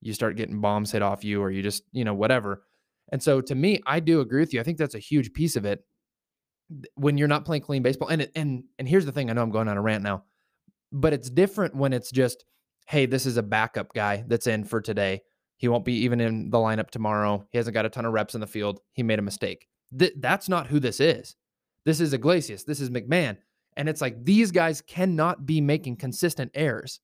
you 0.00 0.12
start 0.12 0.36
getting 0.36 0.60
bombs 0.60 0.92
hit 0.92 1.02
off 1.02 1.24
you 1.24 1.40
or 1.40 1.50
you 1.50 1.62
just, 1.62 1.84
you 1.92 2.04
know, 2.04 2.14
whatever. 2.14 2.62
And 3.12 3.22
so 3.22 3.40
to 3.40 3.54
me, 3.54 3.80
I 3.86 4.00
do 4.00 4.20
agree 4.20 4.40
with 4.40 4.52
you. 4.52 4.60
I 4.60 4.62
think 4.62 4.78
that's 4.78 4.94
a 4.94 5.00
huge 5.00 5.32
piece 5.32 5.56
of 5.56 5.64
it 5.64 5.84
when 6.94 7.16
you're 7.16 7.28
not 7.28 7.44
playing 7.44 7.62
clean 7.62 7.82
baseball. 7.82 8.08
And 8.08 8.28
and 8.34 8.64
and 8.78 8.88
here's 8.88 9.06
the 9.06 9.12
thing, 9.12 9.30
I 9.30 9.32
know 9.32 9.42
I'm 9.42 9.50
going 9.50 9.68
on 9.68 9.76
a 9.76 9.82
rant 9.82 10.02
now, 10.02 10.24
but 10.92 11.12
it's 11.12 11.30
different 11.30 11.74
when 11.74 11.92
it's 11.92 12.10
just, 12.10 12.44
hey, 12.88 13.06
this 13.06 13.26
is 13.26 13.36
a 13.36 13.42
backup 13.42 13.94
guy 13.94 14.24
that's 14.26 14.46
in 14.46 14.64
for 14.64 14.80
today. 14.80 15.22
He 15.58 15.68
won't 15.68 15.84
be 15.84 15.94
even 16.04 16.20
in 16.20 16.50
the 16.50 16.58
lineup 16.58 16.90
tomorrow. 16.90 17.46
He 17.50 17.58
hasn't 17.58 17.74
got 17.74 17.86
a 17.86 17.88
ton 17.88 18.04
of 18.04 18.12
reps 18.12 18.34
in 18.34 18.40
the 18.40 18.46
field. 18.46 18.80
He 18.92 19.02
made 19.02 19.18
a 19.18 19.22
mistake. 19.22 19.68
Th- 19.96 20.12
that's 20.18 20.48
not 20.48 20.66
who 20.66 20.80
this 20.80 21.00
is. 21.00 21.36
This 21.84 22.00
is 22.00 22.12
Iglesias. 22.12 22.64
This 22.64 22.80
is 22.80 22.90
McMahon. 22.90 23.38
And 23.76 23.88
it's 23.88 24.00
like 24.00 24.24
these 24.24 24.50
guys 24.50 24.80
cannot 24.82 25.46
be 25.46 25.60
making 25.60 25.96
consistent 25.96 26.50
errors 26.54 27.00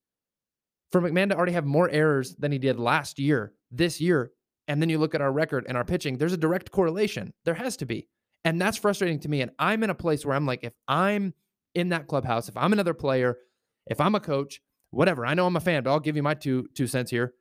for 0.93 1.01
McMahon 1.01 1.31
to 1.31 1.37
already 1.37 1.53
have 1.53 1.65
more 1.65 1.89
errors 1.91 2.37
than 2.37 2.53
he 2.53 2.59
did 2.59 2.79
last 2.79 3.19
year, 3.19 3.55
this 3.71 4.01
year, 4.01 4.31
and 4.69 4.81
then 4.81 4.89
you 4.89 4.99
look 4.99 5.15
at 5.15 5.21
our 5.21 5.33
record 5.33 5.65
and 5.67 5.77
our 5.77 5.85
pitching, 5.85 6.19
there's 6.19 6.33
a 6.33 6.39
direct 6.39 6.71
correlation. 6.71 7.33
There 7.45 7.55
has 7.55 7.77
to 7.79 7.87
be. 7.87 8.09
And 8.45 8.61
that's 8.61 8.77
frustrating 8.77 9.21
to 9.21 9.29
me. 9.29 9.41
And 9.41 9.51
I'm 9.59 9.83
in 9.83 9.91
a 9.91 9.95
place 9.95 10.25
where 10.25 10.37
I'm 10.37 10.47
like, 10.47 10.65
if 10.65 10.75
I'm 10.87 11.35
in 11.75 11.89
that 11.91 12.07
clubhouse, 12.07 12.49
if 12.49 12.57
I'm 12.57 12.73
another 12.73 12.95
player, 12.95 13.39
if 13.87 14.01
I'm 14.01 14.15
a 14.15 14.21
coach, 14.21 14.61
whatever, 14.91 15.25
I 15.25 15.35
know 15.35 15.47
I'm 15.47 15.57
a 15.57 15.61
fan, 15.61 15.83
but 15.83 15.91
I'll 15.91 16.01
give 16.01 16.17
you 16.17 16.23
my 16.23 16.35
two 16.35 16.69
two 16.75 16.87
cents 16.87 17.11
here. 17.11 17.35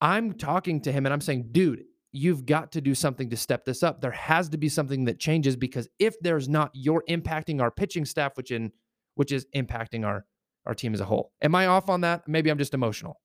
I'm 0.00 0.34
talking 0.34 0.80
to 0.82 0.92
him 0.92 1.06
and 1.06 1.12
I'm 1.12 1.20
saying, 1.20 1.48
dude, 1.52 1.84
you've 2.12 2.46
got 2.46 2.72
to 2.72 2.80
do 2.80 2.94
something 2.94 3.30
to 3.30 3.36
step 3.36 3.64
this 3.64 3.82
up. 3.82 4.00
There 4.00 4.10
has 4.10 4.48
to 4.50 4.58
be 4.58 4.68
something 4.68 5.04
that 5.06 5.18
changes 5.18 5.56
because 5.56 5.88
if 5.98 6.18
there's 6.20 6.48
not, 6.48 6.70
you're 6.74 7.04
impacting 7.08 7.60
our 7.60 7.70
pitching 7.70 8.04
staff, 8.04 8.36
which 8.36 8.50
in 8.50 8.72
which 9.14 9.32
is 9.32 9.46
impacting 9.54 10.06
our 10.06 10.26
our 10.68 10.74
team 10.74 10.94
as 10.94 11.00
a 11.00 11.04
whole. 11.04 11.32
Am 11.42 11.54
I 11.54 11.66
off 11.66 11.88
on 11.88 12.02
that? 12.02 12.28
Maybe 12.28 12.50
I'm 12.50 12.58
just 12.58 12.74
emotional. 12.74 13.18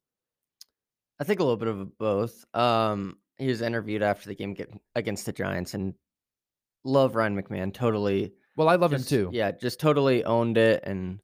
I 1.19 1.25
think 1.25 1.39
a 1.39 1.43
little 1.43 1.57
bit 1.57 1.67
of 1.67 1.97
both. 1.99 2.43
Um, 2.55 3.17
he 3.37 3.47
was 3.47 3.61
interviewed 3.61 4.01
after 4.01 4.29
the 4.29 4.35
game 4.35 4.55
against 4.95 5.25
the 5.25 5.33
Giants 5.33 5.73
and 5.73 5.93
love 6.83 7.15
Ryan 7.15 7.39
McMahon. 7.39 7.73
Totally. 7.73 8.33
Well, 8.55 8.69
I 8.69 8.75
love 8.75 8.91
just, 8.91 9.11
him 9.11 9.25
too. 9.25 9.29
Yeah, 9.33 9.51
just 9.51 9.79
totally 9.79 10.23
owned 10.23 10.57
it 10.57 10.83
and 10.85 11.19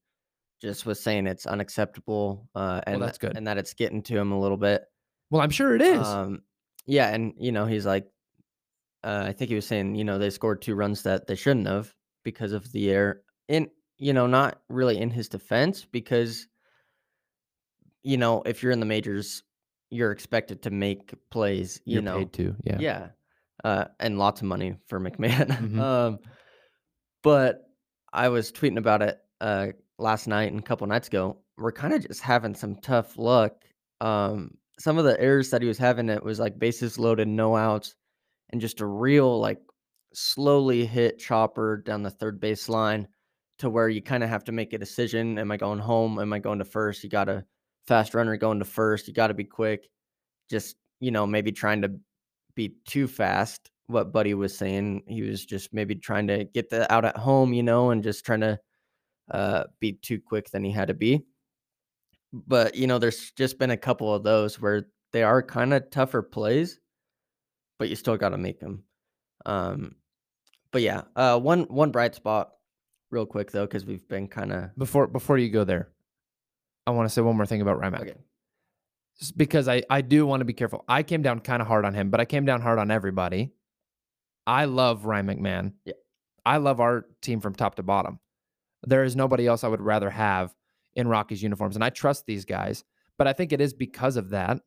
just 0.61 0.85
was 0.85 0.99
saying 0.99 1.25
it's 1.25 1.45
unacceptable. 1.45 2.49
Uh, 2.53 2.81
and 2.85 2.99
well, 2.99 3.07
that's 3.07 3.17
good. 3.17 3.37
And 3.37 3.47
that 3.47 3.57
it's 3.57 3.73
getting 3.73 4.03
to 4.03 4.17
him 4.17 4.31
a 4.31 4.39
little 4.39 4.57
bit. 4.57 4.83
Well, 5.31 5.41
I'm 5.41 5.51
sure 5.51 5.75
it 5.75 5.81
is. 5.81 6.05
Um, 6.05 6.41
yeah, 6.85 7.09
and 7.09 7.33
you 7.37 7.51
know 7.51 7.65
he's 7.65 7.85
like, 7.85 8.07
uh, 9.03 9.25
I 9.27 9.31
think 9.31 9.49
he 9.49 9.55
was 9.55 9.67
saying, 9.67 9.95
you 9.95 10.03
know, 10.03 10.17
they 10.17 10.29
scored 10.29 10.61
two 10.61 10.75
runs 10.75 11.03
that 11.03 11.27
they 11.27 11.35
shouldn't 11.35 11.67
have 11.67 11.93
because 12.23 12.51
of 12.51 12.69
the 12.71 12.89
air. 12.89 13.21
In 13.47 13.69
you 13.99 14.13
know, 14.13 14.25
not 14.25 14.61
really 14.69 14.97
in 14.97 15.11
his 15.11 15.27
defense 15.29 15.85
because, 15.85 16.47
you 18.01 18.17
know, 18.17 18.41
if 18.45 18.63
you're 18.63 18.71
in 18.71 18.79
the 18.79 18.85
majors, 18.85 19.43
you're 19.91 20.11
expected 20.11 20.63
to 20.63 20.71
make 20.71 21.13
plays. 21.29 21.81
You 21.85 21.95
you're 21.95 22.01
know, 22.01 22.17
paid 22.19 22.33
to, 22.33 22.55
yeah, 22.63 22.77
yeah. 22.79 23.07
uh, 23.63 23.85
and 23.99 24.17
lots 24.17 24.41
of 24.41 24.47
money 24.47 24.75
for 24.87 24.99
McMahon. 24.99 25.47
Mhm. 25.59 25.79
um, 25.79 26.19
but 27.21 27.63
I 28.13 28.29
was 28.29 28.51
tweeting 28.51 28.77
about 28.77 29.01
it 29.01 29.19
uh, 29.41 29.67
last 29.97 30.27
night 30.27 30.51
and 30.51 30.59
a 30.59 30.63
couple 30.63 30.87
nights 30.87 31.09
ago. 31.09 31.37
We're 31.57 31.73
kind 31.73 31.93
of 31.93 32.07
just 32.07 32.21
having 32.21 32.55
some 32.55 32.75
tough 32.77 33.17
luck. 33.17 33.65
Um, 33.99 34.51
some 34.79 34.97
of 34.97 35.03
the 35.03 35.19
errors 35.19 35.49
that 35.49 35.61
he 35.61 35.67
was 35.67 35.77
having, 35.77 36.07
it 36.07 36.23
was 36.23 36.39
like 36.39 36.57
bases 36.57 36.97
loaded, 36.97 37.27
no 37.27 37.57
outs, 37.57 37.95
and 38.49 38.61
just 38.61 38.79
a 38.79 38.85
real 38.85 39.39
like 39.39 39.59
slowly 40.13 40.85
hit 40.85 41.19
chopper 41.19 41.77
down 41.85 42.01
the 42.01 42.09
third 42.09 42.39
base 42.39 42.69
line 42.69 43.07
to 43.59 43.69
where 43.69 43.89
you 43.89 44.01
kind 44.01 44.23
of 44.23 44.29
have 44.29 44.43
to 44.45 44.51
make 44.51 44.73
a 44.73 44.77
decision. 44.77 45.37
Am 45.37 45.51
I 45.51 45.57
going 45.57 45.79
home? 45.79 46.19
Am 46.19 46.33
I 46.33 46.39
going 46.39 46.59
to 46.59 46.65
first? 46.65 47.03
You 47.03 47.09
got 47.09 47.29
a 47.29 47.45
fast 47.87 48.13
runner 48.13 48.35
going 48.37 48.59
to 48.59 48.65
first. 48.65 49.07
You 49.07 49.13
got 49.13 49.27
to 49.27 49.33
be 49.33 49.43
quick. 49.43 49.89
Just, 50.49 50.75
you 50.99 51.11
know, 51.11 51.27
maybe 51.27 51.51
trying 51.51 51.81
to 51.81 51.91
be 52.55 52.75
too 52.85 53.07
fast. 53.07 53.69
What 53.87 54.11
Buddy 54.11 54.33
was 54.33 54.57
saying, 54.57 55.03
he 55.07 55.23
was 55.23 55.45
just 55.45 55.73
maybe 55.73 55.95
trying 55.95 56.27
to 56.27 56.43
get 56.43 56.69
the 56.69 56.91
out 56.93 57.05
at 57.05 57.17
home, 57.17 57.53
you 57.53 57.63
know, 57.63 57.89
and 57.89 58.03
just 58.03 58.25
trying 58.25 58.41
to 58.41 58.59
uh, 59.31 59.63
be 59.79 59.93
too 59.93 60.19
quick 60.19 60.49
than 60.51 60.63
he 60.63 60.71
had 60.71 60.89
to 60.89 60.93
be. 60.93 61.25
But, 62.31 62.75
you 62.75 62.85
know, 62.85 62.99
there's 62.99 63.31
just 63.31 63.57
been 63.57 63.71
a 63.71 63.77
couple 63.77 64.13
of 64.13 64.23
those 64.23 64.59
where 64.59 64.87
they 65.11 65.23
are 65.23 65.41
kind 65.41 65.73
of 65.73 65.89
tougher 65.89 66.21
plays, 66.21 66.79
but 67.79 67.89
you 67.89 67.95
still 67.95 68.17
got 68.17 68.29
to 68.29 68.37
make 68.37 68.59
them. 68.59 68.83
Um, 69.47 69.95
but 70.71 70.83
yeah, 70.83 71.01
uh, 71.15 71.39
one 71.39 71.63
one 71.63 71.89
bright 71.89 72.13
spot, 72.13 72.51
real 73.11 73.25
quick 73.25 73.51
though, 73.51 73.65
because 73.65 73.85
we've 73.85 74.07
been 74.07 74.27
kind 74.27 74.51
of 74.51 74.75
Before 74.77 75.07
before 75.07 75.37
you 75.37 75.49
go 75.49 75.63
there, 75.63 75.89
I 76.87 76.91
want 76.91 77.07
to 77.07 77.13
say 77.13 77.21
one 77.21 77.35
more 77.35 77.45
thing 77.45 77.61
about 77.61 77.79
Rymack. 77.79 78.01
okay. 78.01 78.15
s- 79.21 79.31
because 79.31 79.67
I, 79.67 79.83
I 79.89 80.01
do 80.01 80.25
want 80.25 80.41
to 80.41 80.45
be 80.45 80.53
careful. 80.53 80.83
I 80.87 81.03
came 81.03 81.21
down 81.21 81.39
kind 81.39 81.61
of 81.61 81.67
hard 81.67 81.85
on 81.85 81.93
him, 81.93 82.09
but 82.09 82.19
I 82.19 82.25
came 82.25 82.45
down 82.45 82.61
hard 82.61 82.79
on 82.79 82.91
everybody. 82.91 83.51
I 84.47 84.65
love 84.65 85.05
Ryan 85.05 85.27
McMahon. 85.27 85.73
Yeah. 85.85 85.93
I 86.45 86.57
love 86.57 86.79
our 86.79 87.05
team 87.21 87.39
from 87.41 87.53
top 87.53 87.75
to 87.75 87.83
bottom. 87.83 88.19
There 88.83 89.03
is 89.03 89.15
nobody 89.15 89.45
else 89.45 89.63
I 89.63 89.67
would 89.67 89.81
rather 89.81 90.09
have 90.09 90.55
in 90.95 91.07
Rockies 91.07 91.43
uniforms. 91.43 91.75
And 91.75 91.83
I 91.83 91.89
trust 91.89 92.25
these 92.25 92.45
guys. 92.45 92.83
But 93.17 93.27
I 93.27 93.33
think 93.33 93.51
it 93.51 93.61
is 93.61 93.73
because 93.73 94.15
of 94.15 94.29
that 94.29 94.61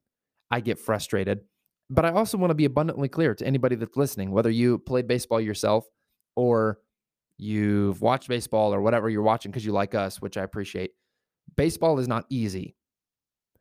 I 0.50 0.60
get 0.60 0.78
frustrated. 0.78 1.40
But 1.90 2.04
I 2.04 2.12
also 2.12 2.38
want 2.38 2.50
to 2.50 2.54
be 2.54 2.66
abundantly 2.66 3.08
clear 3.08 3.34
to 3.34 3.46
anybody 3.46 3.74
that's 3.74 3.96
listening, 3.96 4.30
whether 4.30 4.50
you 4.50 4.78
played 4.78 5.08
baseball 5.08 5.40
yourself 5.40 5.86
or 6.36 6.78
you've 7.42 8.00
watched 8.00 8.28
baseball 8.28 8.72
or 8.72 8.80
whatever 8.80 9.10
you're 9.10 9.20
watching 9.20 9.50
because 9.50 9.66
you 9.66 9.72
like 9.72 9.96
us, 9.96 10.20
which 10.20 10.36
I 10.36 10.44
appreciate. 10.44 10.92
Baseball 11.56 11.98
is 11.98 12.06
not 12.06 12.24
easy. 12.30 12.76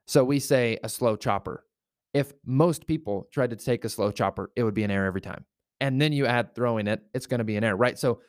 So 0.05 0.23
we 0.23 0.39
say 0.39 0.77
a 0.83 0.89
slow 0.89 1.15
chopper. 1.15 1.65
If 2.13 2.33
most 2.45 2.85
people 2.85 3.27
tried 3.31 3.49
to 3.49 3.55
take 3.55 3.83
a 3.83 3.89
slow 3.89 4.11
chopper, 4.11 4.51
it 4.55 4.63
would 4.63 4.75
be 4.75 4.83
an 4.83 4.91
error 4.91 5.07
every 5.07 5.21
time. 5.21 5.45
And 5.79 5.99
then 5.99 6.13
you 6.13 6.27
add 6.27 6.53
throwing 6.53 6.85
it, 6.85 7.01
it's 7.15 7.25
going 7.25 7.39
to 7.39 7.43
be 7.43 7.55
an 7.55 7.63
error, 7.63 7.75
right? 7.75 7.97
So 7.97 8.21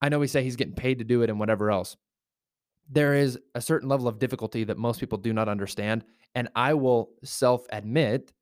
I 0.00 0.08
know 0.08 0.18
we 0.18 0.26
say 0.26 0.42
he's 0.42 0.56
getting 0.56 0.74
paid 0.74 0.98
to 1.00 1.04
do 1.04 1.20
it 1.20 1.28
and 1.28 1.38
whatever 1.38 1.70
else. 1.70 1.96
There 2.88 3.14
is 3.14 3.38
a 3.54 3.60
certain 3.60 3.90
level 3.90 4.08
of 4.08 4.18
difficulty 4.18 4.64
that 4.64 4.78
most 4.78 5.00
people 5.00 5.18
do 5.18 5.34
not 5.34 5.48
understand. 5.50 6.04
And 6.34 6.48
I 6.54 6.74
will 6.74 7.10
self 7.24 7.66
admit, 7.70 8.32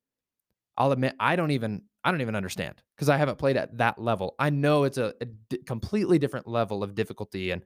I'll 0.77 0.93
admit 0.93 1.15
I 1.19 1.35
don't 1.35 1.51
even 1.51 1.81
I 2.03 2.11
don't 2.11 2.21
even 2.21 2.35
understand 2.35 2.81
because 2.95 3.09
I 3.09 3.17
haven't 3.17 3.37
played 3.37 3.57
at 3.57 3.77
that 3.77 3.99
level. 3.99 4.35
I 4.37 4.49
know 4.49 4.83
it's 4.83 4.97
a, 4.97 5.13
a 5.21 5.57
completely 5.65 6.19
different 6.19 6.47
level 6.47 6.83
of 6.83 6.95
difficulty 6.95 7.51
and 7.51 7.63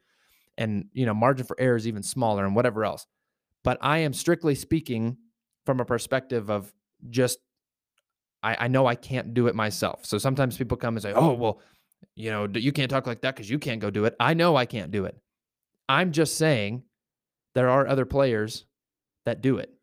and 0.58 0.86
you 0.94 1.06
know 1.06 1.14
margin 1.14 1.46
for 1.46 1.56
error 1.60 1.76
is 1.76 1.88
even 1.88 2.04
smaller 2.04 2.46
and 2.46 2.56
whatever 2.56 2.86
else. 2.86 3.06
But 3.64 3.78
I 3.82 4.00
am 4.00 4.14
strictly 4.14 4.56
speaking 4.56 5.18
from 5.66 5.80
a 5.80 5.86
perspective 5.86 6.50
of 6.50 6.74
just 7.10 7.40
I, 8.44 8.56
I 8.62 8.68
know 8.68 8.86
I 8.86 8.96
can't 8.96 9.34
do 9.34 9.48
it 9.48 9.56
myself. 9.56 10.06
So 10.06 10.18
sometimes 10.18 10.58
people 10.58 10.78
come 10.78 10.96
and 10.96 11.02
say, 11.02 11.14
"Oh, 11.14 11.34
well, 11.34 11.62
you 12.16 12.32
know, 12.32 12.48
you 12.54 12.72
can't 12.72 12.90
talk 12.90 13.08
like 13.08 13.22
that 13.22 13.36
because 13.36 13.50
you 13.50 13.60
can't 13.60 13.82
go 13.82 13.90
do 13.90 14.06
it." 14.06 14.16
I 14.20 14.34
know 14.34 14.56
I 14.56 14.66
can't 14.66 14.92
do 14.92 15.06
it. 15.06 15.18
I'm 15.90 16.12
just 16.12 16.38
saying 16.38 16.84
there 17.56 17.70
are 17.70 17.88
other 17.88 18.06
players 18.06 18.66
that 19.26 19.42
do 19.42 19.58
it, 19.58 19.74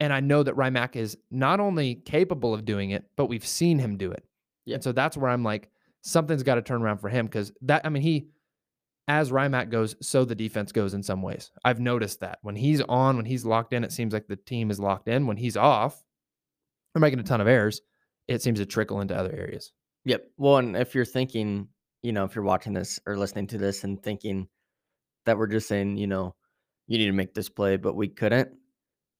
and 0.00 0.12
I 0.12 0.20
know 0.20 0.42
that 0.42 0.56
Rymack 0.56 0.96
is 0.96 1.16
not 1.30 1.60
only 1.60 1.96
capable 1.96 2.54
of 2.54 2.64
doing 2.64 2.90
it, 2.90 3.04
but 3.16 3.26
we've 3.26 3.46
seen 3.46 3.78
him 3.78 3.96
do 3.96 4.10
it. 4.10 4.24
Yeah. 4.64 4.74
And 4.74 4.84
so 4.84 4.92
that's 4.92 5.16
where 5.16 5.30
I'm 5.30 5.42
like, 5.42 5.70
something's 6.02 6.42
got 6.42 6.56
to 6.56 6.62
turn 6.62 6.82
around 6.82 6.98
for 6.98 7.08
him 7.08 7.26
because 7.26 7.52
that. 7.62 7.84
I 7.84 7.88
mean, 7.88 8.02
he 8.02 8.28
as 9.08 9.30
Rymack 9.30 9.70
goes, 9.70 9.96
so 10.02 10.24
the 10.26 10.34
defense 10.34 10.70
goes 10.70 10.92
in 10.92 11.02
some 11.02 11.22
ways. 11.22 11.50
I've 11.64 11.80
noticed 11.80 12.20
that 12.20 12.38
when 12.42 12.54
he's 12.54 12.82
on, 12.82 13.16
when 13.16 13.24
he's 13.24 13.44
locked 13.44 13.72
in, 13.72 13.82
it 13.82 13.90
seems 13.90 14.12
like 14.12 14.28
the 14.28 14.36
team 14.36 14.70
is 14.70 14.78
locked 14.78 15.08
in. 15.08 15.26
When 15.26 15.38
he's 15.38 15.56
off, 15.56 16.04
they're 16.92 17.00
making 17.00 17.18
a 17.18 17.22
ton 17.22 17.40
of 17.40 17.48
errors. 17.48 17.80
It 18.28 18.42
seems 18.42 18.58
to 18.58 18.66
trickle 18.66 19.00
into 19.00 19.16
other 19.16 19.34
areas. 19.34 19.72
Yep. 20.04 20.26
Well, 20.36 20.58
and 20.58 20.76
if 20.76 20.94
you're 20.94 21.06
thinking, 21.06 21.68
you 22.02 22.12
know, 22.12 22.24
if 22.24 22.34
you're 22.34 22.44
watching 22.44 22.74
this 22.74 23.00
or 23.06 23.16
listening 23.16 23.46
to 23.48 23.58
this 23.58 23.82
and 23.82 24.02
thinking 24.02 24.46
that 25.24 25.38
we're 25.38 25.46
just 25.46 25.68
saying, 25.68 25.96
you 25.96 26.06
know, 26.06 26.34
you 26.86 26.98
need 26.98 27.06
to 27.06 27.12
make 27.12 27.32
this 27.32 27.48
play, 27.48 27.76
but 27.78 27.96
we 27.96 28.08
couldn't. 28.08 28.50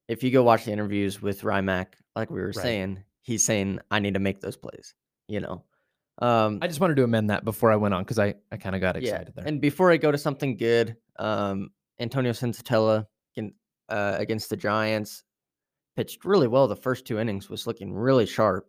If 0.08 0.22
you 0.22 0.30
go 0.30 0.42
watch 0.42 0.64
the 0.64 0.72
interviews 0.72 1.20
with 1.20 1.42
Rymack, 1.42 1.94
like 2.16 2.30
we 2.30 2.40
were 2.40 2.46
Right. 2.48 2.54
saying, 2.56 3.04
he's 3.22 3.44
saying, 3.44 3.80
I 3.90 3.98
need 3.98 4.14
to 4.14 4.20
make 4.20 4.40
those 4.40 4.56
plays, 4.56 4.94
you 5.28 5.40
know. 5.40 5.64
Um, 6.20 6.58
I 6.62 6.66
just 6.66 6.80
wanted 6.80 6.96
to 6.96 7.04
amend 7.04 7.30
that 7.30 7.44
before 7.44 7.70
I 7.70 7.76
went 7.76 7.94
on 7.94 8.02
because 8.02 8.18
I, 8.18 8.34
I 8.50 8.56
kind 8.56 8.74
of 8.74 8.80
got 8.80 9.00
yeah. 9.00 9.10
excited 9.10 9.34
there. 9.36 9.46
And 9.46 9.60
before 9.60 9.92
I 9.92 9.96
go 9.98 10.10
to 10.10 10.18
something 10.18 10.56
good, 10.56 10.96
um, 11.18 11.70
Antonio 12.00 12.32
Senzatela 12.32 13.06
against, 13.36 13.54
uh, 13.88 14.16
against 14.18 14.50
the 14.50 14.56
Giants 14.56 15.22
pitched 15.96 16.24
really 16.24 16.48
well. 16.48 16.66
The 16.66 16.76
first 16.76 17.06
two 17.06 17.18
innings 17.18 17.48
was 17.48 17.66
looking 17.66 17.92
really 17.92 18.26
sharp. 18.26 18.68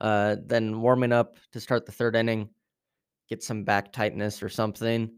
Uh, 0.00 0.36
then 0.44 0.80
warming 0.80 1.12
up 1.12 1.36
to 1.52 1.60
start 1.60 1.86
the 1.86 1.92
third 1.92 2.14
inning, 2.14 2.50
get 3.28 3.42
some 3.42 3.64
back 3.64 3.92
tightness 3.92 4.42
or 4.42 4.48
something, 4.48 5.10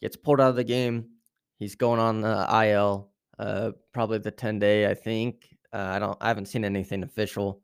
gets 0.00 0.16
pulled 0.16 0.40
out 0.40 0.50
of 0.50 0.56
the 0.56 0.64
game. 0.64 1.08
He's 1.58 1.74
going 1.74 2.00
on 2.00 2.20
the 2.20 2.46
IL, 2.66 3.10
uh, 3.42 3.72
probably 3.92 4.18
the 4.18 4.30
10 4.30 4.58
day, 4.58 4.88
I 4.90 4.94
think. 4.94 5.48
Uh, 5.72 5.78
I 5.78 5.98
don't, 5.98 6.16
I 6.20 6.28
haven't 6.28 6.46
seen 6.46 6.64
anything 6.64 7.02
official. 7.02 7.60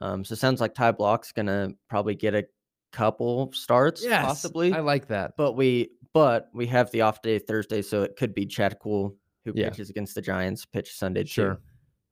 Um, 0.00 0.24
so 0.24 0.32
it 0.34 0.36
sounds 0.38 0.60
like 0.60 0.74
Ty 0.74 0.92
Blach's 0.92 1.32
gonna 1.32 1.70
probably 1.88 2.14
get 2.14 2.34
a 2.34 2.44
couple 2.92 3.50
starts, 3.52 4.02
yes, 4.04 4.24
possibly. 4.24 4.72
I 4.72 4.80
like 4.80 5.06
that. 5.08 5.32
But 5.36 5.52
we 5.52 5.90
but 6.12 6.48
we 6.52 6.66
have 6.66 6.90
the 6.90 7.02
off 7.02 7.22
day 7.22 7.38
Thursday, 7.38 7.82
so 7.82 8.02
it 8.02 8.16
could 8.16 8.34
be 8.34 8.46
Chad 8.46 8.78
Kuhl 8.82 9.16
who 9.44 9.52
Yeah. 9.54 9.68
pitches 9.70 9.90
against 9.90 10.14
the 10.14 10.22
Giants, 10.22 10.64
pitch 10.66 10.92
Sunday 10.92 11.24
Sure. 11.24 11.54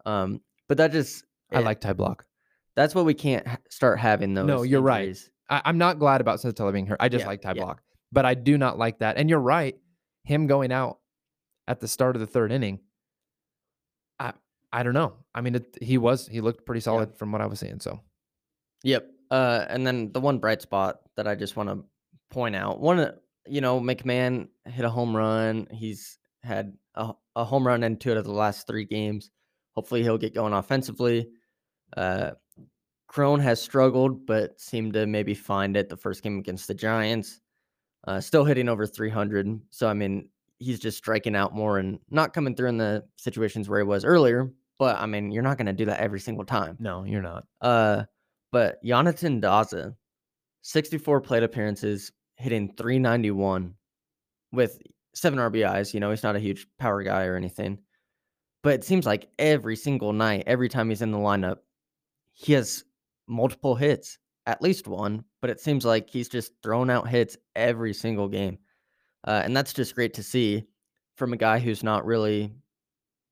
too. 0.04 0.10
Um, 0.10 0.40
but 0.68 0.76
that 0.78 0.92
just 0.92 1.24
I 1.52 1.58
it- 1.60 1.64
like 1.64 1.80
Ty 1.80 1.94
Blach. 1.94 2.20
that's 2.76 2.94
what 2.94 3.04
we 3.04 3.14
can't 3.14 3.46
ha- 3.46 3.58
start 3.70 3.98
having 3.98 4.34
those. 4.34 4.46
No, 4.46 4.62
you're 4.62 4.80
right. 4.82 5.00
injuries. 5.08 5.30
I, 5.50 5.62
I'm 5.64 5.78
not 5.78 5.98
glad 5.98 6.20
about 6.20 6.38
Senzatela 6.40 6.72
being 6.72 6.86
hurt. 6.86 6.98
I 7.00 7.08
just 7.08 7.22
Yeah, 7.22 7.28
like 7.28 7.42
Ty 7.42 7.54
yeah. 7.56 7.64
Block, 7.64 7.82
but 8.12 8.24
I 8.24 8.34
do 8.34 8.56
not 8.58 8.78
like 8.78 8.98
that. 9.00 9.16
And 9.18 9.28
you're 9.30 9.40
right. 9.40 9.76
Him 10.24 10.46
going 10.46 10.70
out 10.72 10.98
at 11.68 11.78
the 11.78 11.86
start 11.86 12.16
of 12.16 12.20
the 12.20 12.26
third 12.26 12.50
inning. 12.50 12.80
I 14.18 14.32
I 14.72 14.82
don't 14.82 14.94
know. 14.94 15.14
I 15.34 15.40
mean, 15.40 15.54
it, 15.54 15.78
he 15.80 15.98
was 15.98 16.26
he 16.26 16.40
looked 16.40 16.66
pretty 16.66 16.80
solid 16.80 17.16
from 17.16 17.30
what 17.30 17.40
I 17.40 17.46
was 17.46 17.60
seeing. 17.60 17.78
So 17.78 18.00
Yep. 18.82 19.06
Uh, 19.30 19.66
and 19.68 19.86
then 19.86 20.10
the 20.12 20.20
one 20.20 20.38
bright 20.38 20.62
spot 20.62 21.00
that 21.16 21.28
I 21.28 21.34
just 21.34 21.56
want 21.56 21.68
to 21.68 21.84
point 22.30 22.56
out, 22.56 22.80
one, 22.80 22.98
uh, 22.98 23.12
you 23.46 23.60
know, 23.60 23.80
McMahon 23.80 24.48
hit 24.64 24.84
a 24.84 24.90
home 24.90 25.16
run. 25.16 25.66
He's 25.70 26.18
had 26.42 26.74
a, 26.94 27.12
a 27.36 27.44
home 27.44 27.66
run 27.66 27.82
in 27.82 27.96
two 27.96 28.12
out 28.12 28.16
of 28.16 28.24
the 28.24 28.32
last 28.32 28.66
three 28.66 28.84
games. 28.84 29.30
Hopefully, 29.74 30.02
he'll 30.02 30.18
get 30.18 30.34
going 30.34 30.52
offensively. 30.52 31.28
Uh, 31.96 32.32
Cron 33.06 33.40
has 33.40 33.60
struggled, 33.60 34.26
but 34.26 34.60
seemed 34.60 34.92
to 34.94 35.06
maybe 35.06 35.34
find 35.34 35.76
it 35.76 35.88
the 35.88 35.96
first 35.96 36.22
game 36.22 36.38
against 36.38 36.68
the 36.68 36.74
Giants. 36.74 37.40
Uh, 38.06 38.20
still 38.20 38.44
hitting 38.44 38.68
over 38.68 38.86
300. 38.86 39.60
So, 39.70 39.88
I 39.88 39.94
mean, 39.94 40.28
he's 40.58 40.80
just 40.80 40.98
striking 40.98 41.36
out 41.36 41.54
more 41.54 41.78
and 41.78 41.98
not 42.10 42.32
coming 42.32 42.54
through 42.54 42.68
in 42.68 42.78
the 42.78 43.04
situations 43.16 43.68
where 43.68 43.80
he 43.80 43.84
was 43.84 44.04
earlier. 44.04 44.52
But, 44.78 44.98
I 44.98 45.06
mean, 45.06 45.32
you're 45.32 45.42
not 45.42 45.56
going 45.56 45.66
to 45.66 45.72
do 45.72 45.86
that 45.86 46.00
every 46.00 46.20
single 46.20 46.44
time. 46.44 46.76
no, 46.78 47.04
you're 47.04 47.22
not. 47.22 47.44
Uh, 47.60 48.04
but 48.52 48.82
Jonathan 48.84 49.40
Daza, 49.40 49.94
64 50.62 51.20
plate 51.20 51.42
appearances, 51.42 52.12
hitting 52.36 52.72
391 52.76 53.74
with 54.52 54.78
seven 55.14 55.38
RBIs. 55.38 55.92
You 55.92 56.00
know, 56.00 56.10
he's 56.10 56.22
not 56.22 56.36
a 56.36 56.40
huge 56.40 56.66
power 56.78 57.02
guy 57.02 57.24
or 57.24 57.36
anything. 57.36 57.78
But 58.62 58.74
it 58.74 58.84
seems 58.84 59.06
like 59.06 59.28
every 59.38 59.76
single 59.76 60.12
night, 60.12 60.44
every 60.46 60.68
time 60.68 60.88
he's 60.88 61.02
in 61.02 61.12
the 61.12 61.18
lineup, 61.18 61.58
he 62.32 62.52
has 62.54 62.84
multiple 63.26 63.74
hits, 63.74 64.18
at 64.46 64.62
least 64.62 64.88
one. 64.88 65.24
But 65.40 65.50
it 65.50 65.60
seems 65.60 65.84
like 65.84 66.08
he's 66.08 66.28
just 66.28 66.52
throwing 66.62 66.90
out 66.90 67.08
hits 67.08 67.36
every 67.54 67.94
single 67.94 68.28
game. 68.28 68.58
Uh, 69.28 69.42
and 69.44 69.54
that's 69.54 69.74
just 69.74 69.94
great 69.94 70.14
to 70.14 70.22
see 70.22 70.64
from 71.16 71.34
a 71.34 71.36
guy 71.36 71.58
who's 71.58 71.82
not 71.82 72.06
really 72.06 72.50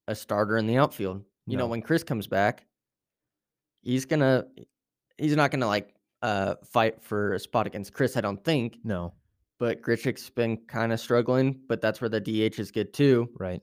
a 0.08 0.14
starter 0.14 0.58
in 0.58 0.66
the 0.66 0.76
outfield. 0.76 1.22
You 1.46 1.56
know, 1.56 1.66
when 1.66 1.80
Kris 1.80 2.04
comes 2.04 2.26
back, 2.26 2.66
he's 3.82 4.04
gonna 4.04 4.44
he's 5.16 5.36
not 5.36 5.50
gonna 5.50 5.66
like 5.66 5.94
uh 6.22 6.56
fight 6.64 7.02
for 7.02 7.32
a 7.34 7.38
spot 7.38 7.66
against 7.66 7.92
Kris, 7.94 8.16
I 8.16 8.20
don't 8.20 8.42
think. 8.44 8.78
No, 8.84 9.14
But 9.58 9.80
Grichuk's 9.80 10.28
been 10.28 10.58
kind 10.66 10.92
of 10.92 11.00
struggling, 11.00 11.60
but 11.68 11.80
that's 11.80 12.00
where 12.02 12.10
the 12.10 12.20
DH 12.20 12.58
is 12.58 12.70
good 12.70 12.92
too. 12.92 13.30
right, 13.38 13.62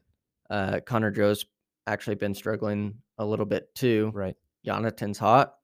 Uh 0.49 0.79
Connor 0.85 1.11
Joe's 1.11 1.45
actually 1.85 2.15
been 2.15 2.33
struggling 2.33 2.95
a 3.19 3.25
little 3.25 3.45
bit 3.45 3.73
too. 3.75 4.11
right. 4.13 4.35
Jonathan's 4.65 5.19
hot. 5.19 5.55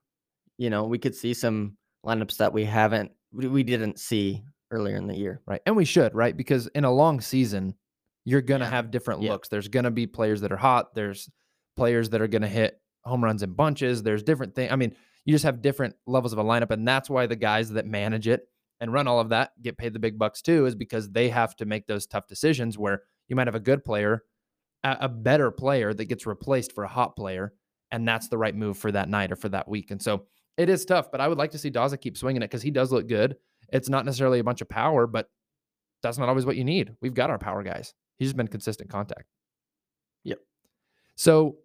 You 0.57 0.69
know, 0.69 0.83
we 0.83 0.99
could 0.99 1.15
see 1.15 1.33
some 1.33 1.77
lineups 2.05 2.37
that 2.37 2.53
we 2.53 2.65
haven't 2.65 3.11
we 3.31 3.63
didn't 3.63 3.97
see 3.97 4.43
earlier 4.71 4.95
in 4.95 5.07
the 5.07 5.15
year. 5.17 5.41
Right. 5.45 5.61
And 5.65 5.75
we 5.75 5.85
should, 5.85 6.13
right? 6.15 6.35
Because 6.35 6.67
in 6.67 6.83
a 6.85 6.91
long 6.91 7.21
season, 7.21 7.75
you're 8.25 8.41
going 8.41 8.59
to 8.61 8.65
Yeah. 8.65 8.71
have 8.71 8.91
different 8.91 9.21
Yeah. 9.21 9.31
looks. 9.31 9.49
There's 9.49 9.67
going 9.67 9.85
to 9.85 9.91
be 9.91 10.07
players 10.07 10.41
that 10.41 10.51
are 10.51 10.57
hot. 10.57 10.93
There's 10.95 11.29
players 11.75 12.09
that 12.09 12.21
are 12.21 12.27
going 12.27 12.41
to 12.43 12.47
hit 12.47 12.81
home 13.03 13.23
runs 13.23 13.41
in 13.43 13.53
bunches. 13.53 14.03
There's 14.03 14.23
different 14.23 14.55
things. 14.55 14.71
I 14.71 14.75
mean, 14.75 14.95
you 15.25 15.33
just 15.33 15.45
have 15.45 15.61
different 15.61 15.95
levels 16.05 16.33
of 16.33 16.39
a 16.39 16.43
lineup. 16.43 16.71
And 16.71 16.87
that's 16.87 17.09
why 17.09 17.25
the 17.25 17.35
guys 17.35 17.69
that 17.71 17.85
manage 17.85 18.27
it 18.27 18.47
and 18.81 18.93
run 18.93 19.07
all 19.07 19.19
of 19.19 19.29
that 19.29 19.51
get 19.61 19.77
paid 19.77 19.93
the 19.93 19.99
big 19.99 20.17
bucks 20.19 20.41
too, 20.41 20.65
is 20.65 20.75
because 20.75 21.09
they 21.11 21.29
have 21.29 21.55
to 21.57 21.65
make 21.65 21.87
those 21.87 22.05
tough 22.05 22.27
decisions 22.27 22.77
where 22.77 23.03
you 23.27 23.35
might 23.35 23.47
have 23.47 23.55
a 23.55 23.59
good 23.59 23.83
player, 23.83 24.23
a, 24.83 24.97
a 25.01 25.09
better 25.09 25.51
player 25.51 25.93
that 25.93 26.05
gets 26.05 26.25
replaced 26.25 26.73
for 26.73 26.83
a 26.83 26.87
hot 26.87 27.15
player. 27.15 27.53
And 27.91 28.07
that's 28.07 28.27
the 28.27 28.37
right 28.37 28.55
move 28.55 28.77
for 28.77 28.91
that 28.91 29.09
night 29.09 29.31
or 29.31 29.35
for 29.35 29.49
that 29.49 29.67
week. 29.67 29.89
And 29.91 30.01
so 30.01 30.25
it 30.57 30.69
is 30.69 30.85
tough, 30.85 31.11
but 31.11 31.21
I 31.21 31.27
would 31.27 31.37
like 31.37 31.51
to 31.51 31.57
see 31.57 31.71
Daza 31.71 31.99
keep 31.99 32.17
swinging 32.17 32.41
it 32.41 32.47
because 32.49 32.61
he 32.61 32.71
does 32.71 32.91
look 32.91 33.07
good. 33.07 33.37
It's 33.71 33.89
not 33.89 34.05
necessarily 34.05 34.39
a 34.39 34.43
bunch 34.43 34.61
of 34.61 34.69
power, 34.69 35.07
but 35.07 35.29
that's 36.01 36.17
not 36.17 36.29
always 36.29 36.45
what 36.45 36.55
you 36.55 36.63
need. 36.63 36.91
We've 37.01 37.13
got 37.13 37.29
our 37.29 37.37
power 37.37 37.63
guys. 37.63 37.93
He's 38.17 38.29
just 38.29 38.37
been 38.37 38.47
consistent 38.47 38.89
contact. 38.89 39.25
Yep. 40.23 40.39
So 41.15 41.57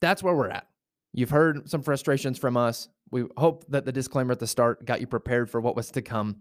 that's 0.00 0.22
where 0.22 0.34
we're 0.34 0.50
at. 0.50 0.66
You've 1.12 1.30
heard 1.30 1.68
some 1.68 1.82
frustrations 1.82 2.38
from 2.38 2.56
us. 2.56 2.88
We 3.10 3.24
hope 3.36 3.64
that 3.68 3.84
the 3.84 3.92
disclaimer 3.92 4.32
at 4.32 4.40
the 4.40 4.46
start 4.46 4.84
got 4.84 5.00
you 5.00 5.06
prepared 5.06 5.48
for 5.48 5.60
what 5.60 5.76
was 5.76 5.90
to 5.92 6.02
come. 6.02 6.38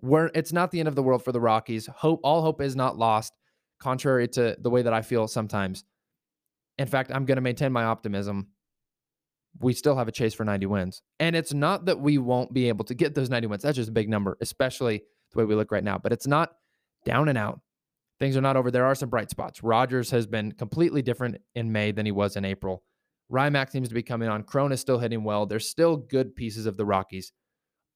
We're, 0.00 0.30
it's 0.34 0.52
not 0.52 0.70
the 0.70 0.78
end 0.78 0.88
of 0.88 0.94
the 0.94 1.02
world 1.02 1.24
for 1.24 1.32
the 1.32 1.40
Rockies. 1.40 1.86
Hope 1.86 2.20
all 2.22 2.42
hope 2.42 2.60
is 2.60 2.76
not 2.76 2.98
lost, 2.98 3.32
contrary 3.80 4.28
to 4.28 4.56
the 4.60 4.70
way 4.70 4.82
that 4.82 4.92
I 4.92 5.02
feel 5.02 5.26
sometimes. 5.26 5.84
In 6.78 6.86
fact, 6.86 7.10
I'm 7.12 7.24
going 7.24 7.36
to 7.36 7.42
maintain 7.42 7.72
my 7.72 7.84
optimism. 7.84 8.48
We 9.60 9.72
still 9.74 9.96
have 9.96 10.08
a 10.08 10.12
chase 10.12 10.34
for 10.34 10.44
90 10.44 10.66
wins. 10.66 11.02
And 11.20 11.36
it's 11.36 11.52
not 11.52 11.86
that 11.86 12.00
we 12.00 12.18
won't 12.18 12.52
be 12.52 12.68
able 12.68 12.84
to 12.86 12.94
get 12.94 13.14
those 13.14 13.30
90 13.30 13.48
wins. 13.48 13.62
That's 13.62 13.76
just 13.76 13.90
a 13.90 13.92
big 13.92 14.08
number, 14.08 14.36
especially 14.40 15.02
the 15.32 15.38
way 15.38 15.44
we 15.44 15.54
look 15.54 15.70
right 15.70 15.84
now. 15.84 15.98
But 15.98 16.12
it's 16.12 16.26
not 16.26 16.52
down 17.04 17.28
and 17.28 17.38
out. 17.38 17.60
Things 18.18 18.36
are 18.36 18.40
not 18.40 18.56
over. 18.56 18.70
There 18.70 18.86
are 18.86 18.94
some 18.94 19.10
bright 19.10 19.30
spots. 19.30 19.62
Rodgers 19.62 20.10
has 20.10 20.26
been 20.26 20.52
completely 20.52 21.02
different 21.02 21.38
in 21.54 21.72
May 21.72 21.92
than 21.92 22.06
he 22.06 22.12
was 22.12 22.36
in 22.36 22.44
April. 22.44 22.82
Rymack 23.32 23.70
seems 23.70 23.88
to 23.88 23.94
be 23.94 24.02
coming 24.02 24.28
on. 24.28 24.42
Cron 24.42 24.72
is 24.72 24.80
still 24.80 24.98
hitting 24.98 25.24
well. 25.24 25.46
There's 25.46 25.68
still 25.68 25.96
good 25.96 26.36
pieces 26.36 26.66
of 26.66 26.76
the 26.76 26.84
Rockies. 26.84 27.32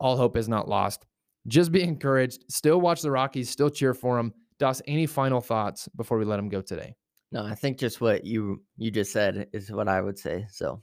All 0.01 0.17
hope 0.17 0.37
is 0.37 0.49
not 0.49 0.69
lost. 0.69 1.05
Just 1.47 1.73
be 1.73 1.83
encouraged. 1.83 2.45
Still 2.49 2.81
watch 2.81 3.03
the 3.03 3.11
Rockies. 3.11 3.51
Still 3.51 3.71
cheer 3.71 3.95
for 3.95 4.17
them. 4.17 4.33
Das, 4.59 4.83
any 4.87 5.07
final 5.07 5.41
thoughts 5.41 5.89
before 5.95 6.19
we 6.19 6.25
let 6.25 6.37
them 6.37 6.49
go 6.49 6.61
today? 6.61 6.97
No, 7.33 7.45
I 7.45 7.55
think 7.55 7.79
just 7.79 8.01
what 8.01 8.25
you 8.25 8.63
you 8.77 8.91
just 8.91 9.13
said 9.13 9.49
is 9.53 9.71
what 9.71 9.89
I 9.89 10.01
would 10.01 10.19
say. 10.19 10.47
So 10.51 10.83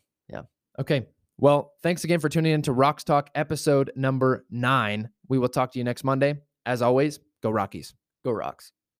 Okay. 0.79 1.07
Well, 1.37 1.73
thanks 1.81 2.03
again 2.03 2.19
for 2.19 2.29
tuning 2.29 2.53
in 2.53 2.61
to 2.63 2.71
Rocks 2.71 3.03
Talk 3.03 3.29
episode 3.35 3.91
number 3.95 4.45
nine. 4.49 5.09
We 5.27 5.39
will 5.39 5.49
talk 5.49 5.71
to 5.71 5.79
you 5.79 5.83
next 5.83 6.03
Monday. 6.03 6.35
As 6.65 6.81
always, 6.81 7.19
go 7.41 7.49
Rockies. 7.49 7.93
go 8.23 8.31
rocks. 8.31 8.71